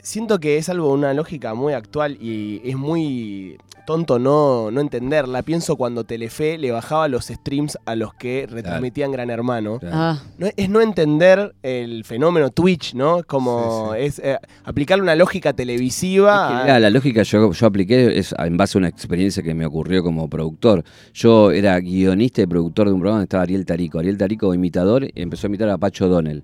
siento 0.00 0.38
que 0.38 0.58
es 0.58 0.68
algo, 0.68 0.92
una 0.92 1.12
lógica 1.12 1.54
muy 1.54 1.72
actual 1.72 2.16
y 2.20 2.62
es 2.64 2.76
muy 2.76 3.58
tonto 3.86 4.18
no, 4.18 4.70
no 4.70 4.80
entenderla. 4.82 5.42
Pienso 5.42 5.76
cuando 5.76 6.04
Telefe 6.04 6.58
le 6.58 6.70
bajaba 6.72 7.08
los 7.08 7.26
streams 7.26 7.78
a 7.86 7.94
los 7.96 8.12
que 8.12 8.46
retransmitían 8.50 9.12
Gran 9.12 9.30
Hermano. 9.30 9.78
Claro. 9.78 9.96
Ah, 9.96 10.22
No, 10.38 10.48
es 10.54 10.68
no 10.68 10.80
entender 10.82 11.54
el 11.62 12.04
fenómeno 12.04 12.50
Twitch, 12.50 12.94
¿no? 12.94 13.22
Como 13.26 13.94
es 13.94 14.18
eh, 14.18 14.36
aplicarle 14.64 15.02
una 15.02 15.14
lógica 15.14 15.52
televisiva. 15.54 16.34
Es 16.34 16.48
que, 16.52 16.54
a- 16.60 16.62
mirá, 16.64 16.80
la 16.80 16.90
lógica 16.90 17.22
yo, 17.22 17.52
yo 17.52 17.66
apliqué 17.66 18.18
es 18.18 18.34
en 18.38 18.56
base 18.56 18.76
a 18.76 18.80
una 18.80 18.88
experiencia 18.88 19.42
que 19.42 19.54
me 19.54 19.64
ocurrió 19.64 20.02
como 20.02 20.28
productor. 20.28 20.84
Yo 21.14 21.50
era 21.52 21.78
guionista 21.80 22.42
y 22.42 22.46
productor 22.46 22.88
de 22.88 22.92
un 22.94 23.00
programa 23.00 23.18
donde 23.20 23.24
estaba 23.26 23.44
Ariel 23.44 23.64
Tarico. 23.64 23.98
Ariel 24.00 24.18
Tarico, 24.18 24.52
imitador, 24.52 25.04
y 25.04 25.22
empezó 25.22 25.46
a 25.46 25.48
imitar 25.48 25.68
a 25.70 25.78
Pacho 25.78 26.08
Donel. 26.08 26.42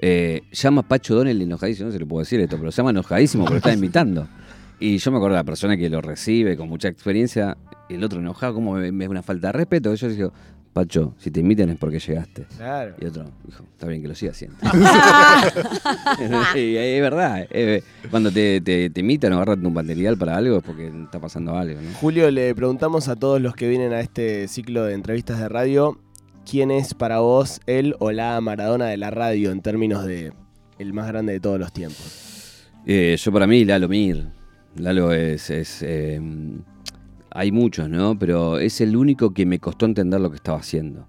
Eh, 0.00 0.42
llama 0.52 0.82
Pacho 0.82 1.16
Donel 1.16 1.42
enojadísimo, 1.42 1.88
no 1.88 1.92
se 1.92 1.98
le 1.98 2.06
puedo 2.06 2.20
decir 2.20 2.38
esto, 2.40 2.56
pero 2.56 2.70
se 2.70 2.76
llama 2.76 2.90
enojadísimo 2.90 3.44
porque 3.44 3.58
está 3.58 3.72
imitando. 3.74 4.28
Y 4.80 4.98
yo 4.98 5.10
me 5.10 5.16
acuerdo 5.16 5.34
de 5.34 5.40
la 5.40 5.44
persona 5.44 5.76
que 5.76 5.90
lo 5.90 6.00
recibe 6.00 6.56
con 6.56 6.68
mucha 6.68 6.88
experiencia, 6.88 7.56
el 7.88 8.04
otro 8.04 8.20
enojado, 8.20 8.54
como 8.54 8.74
me, 8.74 9.08
una 9.08 9.22
falta 9.22 9.48
de 9.48 9.52
respeto. 9.52 9.94
Yo 9.94 10.08
digo, 10.08 10.32
Pacho, 10.72 11.14
si 11.18 11.32
te 11.32 11.40
imitan 11.40 11.70
es 11.70 11.78
porque 11.78 11.98
llegaste. 11.98 12.46
Claro. 12.56 12.94
Y 13.00 13.06
otro 13.06 13.24
dijo, 13.44 13.64
está 13.72 13.88
bien 13.88 14.02
que 14.02 14.08
lo 14.08 14.14
siga 14.14 14.30
haciendo. 14.30 14.56
y 16.54 16.76
es 16.76 17.02
verdad. 17.02 17.46
eh, 17.50 17.82
cuando 18.10 18.30
te, 18.30 18.60
te, 18.60 18.88
te 18.90 19.00
imitan 19.00 19.32
o 19.32 19.36
agarran 19.36 19.66
un 19.66 19.72
material 19.72 20.16
para 20.16 20.36
algo 20.36 20.58
es 20.58 20.62
porque 20.62 20.86
está 20.86 21.18
pasando 21.18 21.56
algo. 21.56 21.80
¿no? 21.80 21.90
Julio, 21.94 22.30
le 22.30 22.54
preguntamos 22.54 23.08
a 23.08 23.16
todos 23.16 23.40
los 23.40 23.56
que 23.56 23.68
vienen 23.68 23.92
a 23.92 24.00
este 24.00 24.46
ciclo 24.46 24.84
de 24.84 24.94
entrevistas 24.94 25.40
de 25.40 25.48
radio, 25.48 25.98
¿quién 26.48 26.70
es 26.70 26.94
para 26.94 27.18
vos 27.18 27.60
el 27.66 27.96
o 27.98 28.12
la 28.12 28.40
Maradona 28.40 28.86
de 28.86 28.96
la 28.96 29.10
radio 29.10 29.50
en 29.50 29.60
términos 29.60 30.04
de 30.04 30.32
el 30.78 30.92
más 30.92 31.08
grande 31.08 31.32
de 31.32 31.40
todos 31.40 31.58
los 31.58 31.72
tiempos? 31.72 32.68
Eh, 32.86 33.16
yo 33.18 33.32
para 33.32 33.48
mí, 33.48 33.64
Lalo 33.64 33.88
Mir. 33.88 34.37
Lalo 34.76 35.12
es... 35.12 35.50
es, 35.50 35.82
eh, 35.82 36.20
hay 37.30 37.52
muchos, 37.52 37.88
¿no? 37.88 38.18
Pero 38.18 38.58
es 38.58 38.80
el 38.80 38.96
único 38.96 39.32
que 39.32 39.46
me 39.46 39.58
costó 39.58 39.86
entender 39.86 40.20
lo 40.20 40.30
que 40.30 40.36
estaba 40.36 40.58
haciendo. 40.58 41.06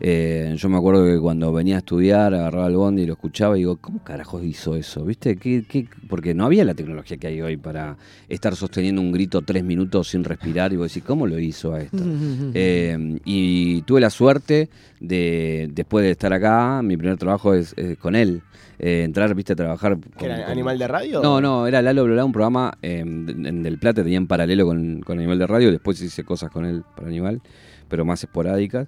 Eh, 0.00 0.54
yo 0.58 0.68
me 0.68 0.76
acuerdo 0.76 1.04
que 1.06 1.18
cuando 1.18 1.52
venía 1.52 1.76
a 1.76 1.78
estudiar, 1.78 2.34
agarraba 2.34 2.66
el 2.66 2.76
bondi 2.76 3.02
y 3.02 3.06
lo 3.06 3.14
escuchaba 3.14 3.56
y 3.56 3.60
digo, 3.60 3.76
¿cómo 3.78 4.02
carajos 4.04 4.44
hizo 4.44 4.76
eso? 4.76 5.04
¿Viste? 5.04 5.36
¿Qué, 5.36 5.64
qué? 5.68 5.88
Porque 6.08 6.34
no 6.34 6.44
había 6.44 6.64
la 6.64 6.74
tecnología 6.74 7.16
que 7.16 7.26
hay 7.28 7.40
hoy 7.40 7.56
para 7.56 7.96
estar 8.28 8.54
sosteniendo 8.56 9.00
un 9.00 9.10
grito 9.12 9.40
tres 9.42 9.64
minutos 9.64 10.08
sin 10.08 10.22
respirar 10.24 10.72
y 10.72 10.76
vos 10.76 10.88
decís, 10.92 11.02
¿cómo 11.06 11.26
lo 11.26 11.38
hizo 11.38 11.72
a 11.72 11.80
esto? 11.80 11.98
Eh, 12.54 13.18
y 13.24 13.82
tuve 13.82 14.00
la 14.00 14.10
suerte 14.10 14.68
de, 15.00 15.68
después 15.72 16.04
de 16.04 16.10
estar 16.12 16.32
acá, 16.32 16.80
mi 16.82 16.96
primer 16.96 17.16
trabajo 17.18 17.54
es, 17.54 17.74
es 17.76 17.96
con 17.98 18.14
él. 18.14 18.42
Eh, 18.78 19.02
entrar, 19.04 19.34
viste, 19.34 19.54
a 19.54 19.56
trabajar. 19.56 19.98
¿Que 19.98 20.10
con- 20.10 20.26
era 20.30 20.42
con- 20.42 20.52
Animal 20.52 20.78
de 20.78 20.88
Radio? 20.88 21.22
No, 21.22 21.40
no, 21.40 21.66
era 21.66 21.80
Lalo 21.82 22.04
Blolá, 22.04 22.24
un 22.24 22.32
programa 22.32 22.76
eh, 22.82 22.98
en 23.00 23.46
en 23.46 23.62
Del 23.62 23.78
Plata, 23.78 24.02
tenía 24.02 24.18
en 24.18 24.26
paralelo 24.26 24.66
con, 24.66 25.00
con 25.00 25.18
Animal 25.18 25.38
de 25.38 25.46
Radio, 25.46 25.70
después 25.70 26.00
hice 26.02 26.24
cosas 26.24 26.50
con 26.50 26.66
él 26.66 26.82
para 26.94 27.08
Animal, 27.08 27.40
pero 27.88 28.04
más 28.04 28.22
esporádicas. 28.22 28.86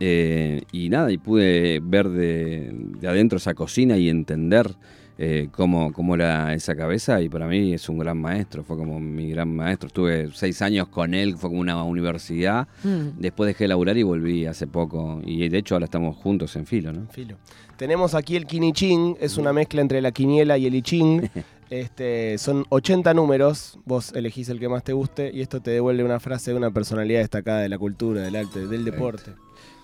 Eh, 0.00 0.62
y 0.72 0.88
nada, 0.90 1.10
y 1.10 1.18
pude 1.18 1.80
ver 1.82 2.08
de, 2.08 2.70
de 3.00 3.08
adentro 3.08 3.38
esa 3.38 3.54
cocina 3.54 3.96
y 3.96 4.08
entender 4.08 4.76
eh, 5.20 5.48
cómo, 5.50 5.92
cómo 5.92 6.14
era 6.14 6.54
esa 6.54 6.76
cabeza, 6.76 7.20
y 7.20 7.28
para 7.28 7.48
mí 7.48 7.74
es 7.74 7.88
un 7.88 7.98
gran 7.98 8.18
maestro, 8.18 8.62
fue 8.62 8.76
como 8.76 9.00
mi 9.00 9.30
gran 9.30 9.54
maestro. 9.54 9.88
Estuve 9.88 10.28
seis 10.32 10.62
años 10.62 10.86
con 10.86 11.12
él, 11.12 11.36
fue 11.36 11.50
como 11.50 11.60
una 11.60 11.82
universidad. 11.82 12.68
mm. 12.84 13.18
Después 13.18 13.48
dejé 13.48 13.64
de 13.64 13.68
laburar 13.68 13.98
y 13.98 14.04
volví 14.04 14.46
hace 14.46 14.68
poco, 14.68 15.20
y 15.24 15.48
de 15.48 15.58
hecho 15.58 15.74
ahora 15.74 15.86
estamos 15.86 16.16
juntos 16.16 16.54
en 16.54 16.66
filo, 16.66 16.92
¿no? 16.92 17.06
Filo. 17.10 17.36
Tenemos 17.76 18.14
aquí 18.14 18.36
el 18.36 18.46
Kinichín, 18.46 19.16
es 19.20 19.38
una 19.38 19.52
mezcla 19.52 19.80
entre 19.80 20.00
la 20.00 20.12
quiniela 20.12 20.56
y 20.56 20.66
el 20.66 20.74
Ichín. 20.76 21.28
Este, 21.70 22.38
son 22.38 22.64
80 22.70 23.12
números, 23.12 23.78
vos 23.84 24.14
elegís 24.14 24.48
el 24.48 24.58
que 24.58 24.70
más 24.70 24.82
te 24.82 24.94
guste 24.94 25.30
y 25.34 25.42
esto 25.42 25.60
te 25.60 25.70
devuelve 25.70 26.02
una 26.02 26.18
frase 26.18 26.52
de 26.52 26.56
una 26.56 26.70
personalidad 26.70 27.20
destacada 27.20 27.60
de 27.60 27.68
la 27.68 27.76
cultura, 27.76 28.22
del 28.22 28.36
arte, 28.36 28.66
del 28.66 28.86
deporte. 28.86 29.32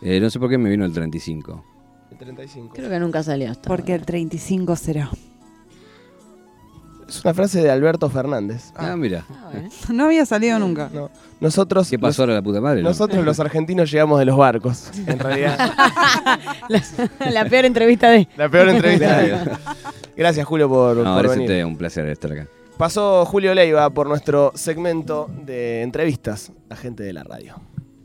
Eh, 0.04 0.20
no 0.20 0.30
sé 0.30 0.38
por 0.38 0.48
qué 0.50 0.58
me 0.58 0.68
vino 0.70 0.84
el 0.84 0.92
35. 0.92 1.64
El 2.12 2.18
35. 2.18 2.74
Creo 2.74 2.88
que 2.90 3.00
nunca 3.00 3.22
salió 3.22 3.50
hasta 3.50 3.66
Porque 3.68 3.92
el 3.94 4.00
ahora. 4.00 4.06
35 4.06 4.76
será. 4.76 5.10
Es 7.08 7.22
una 7.24 7.34
frase 7.34 7.62
de 7.62 7.70
Alberto 7.70 8.08
Fernández. 8.08 8.72
Ah, 8.76 8.96
mira. 8.96 9.24
Ah, 9.28 9.50
bueno. 9.52 9.68
No 9.92 10.04
había 10.06 10.24
salido 10.24 10.58
nunca. 10.58 10.90
No, 10.92 11.10
nosotros, 11.40 11.88
¿Qué 11.90 11.98
pasó 11.98 12.22
ahora 12.22 12.34
la 12.34 12.42
puta 12.42 12.60
madre? 12.60 12.82
no? 12.82 12.88
nosotros 12.88 13.24
los 13.24 13.38
argentinos 13.40 13.90
llegamos 13.90 14.18
de 14.18 14.24
los 14.24 14.36
barcos, 14.36 14.90
en 15.06 15.18
realidad. 15.18 15.58
la, 16.68 16.82
la 17.30 17.44
peor 17.46 17.64
entrevista 17.66 18.10
de. 18.10 18.26
La 18.36 18.48
peor 18.48 18.68
entrevista. 18.70 19.18
de- 19.18 19.38
Gracias 20.16 20.46
Julio 20.46 20.68
por, 20.68 20.96
No, 20.96 21.14
por 21.16 21.28
venir. 21.28 21.64
un 21.66 21.76
placer 21.76 22.06
estar 22.08 22.32
acá. 22.32 22.46
Pasó 22.78 23.24
Julio 23.26 23.54
Leiva 23.54 23.88
por 23.90 24.08
nuestro 24.08 24.52
segmento 24.54 25.28
de 25.44 25.82
entrevistas 25.82 26.52
a 26.70 26.76
gente 26.76 27.02
de 27.02 27.12
la 27.12 27.22
radio. 27.22 27.54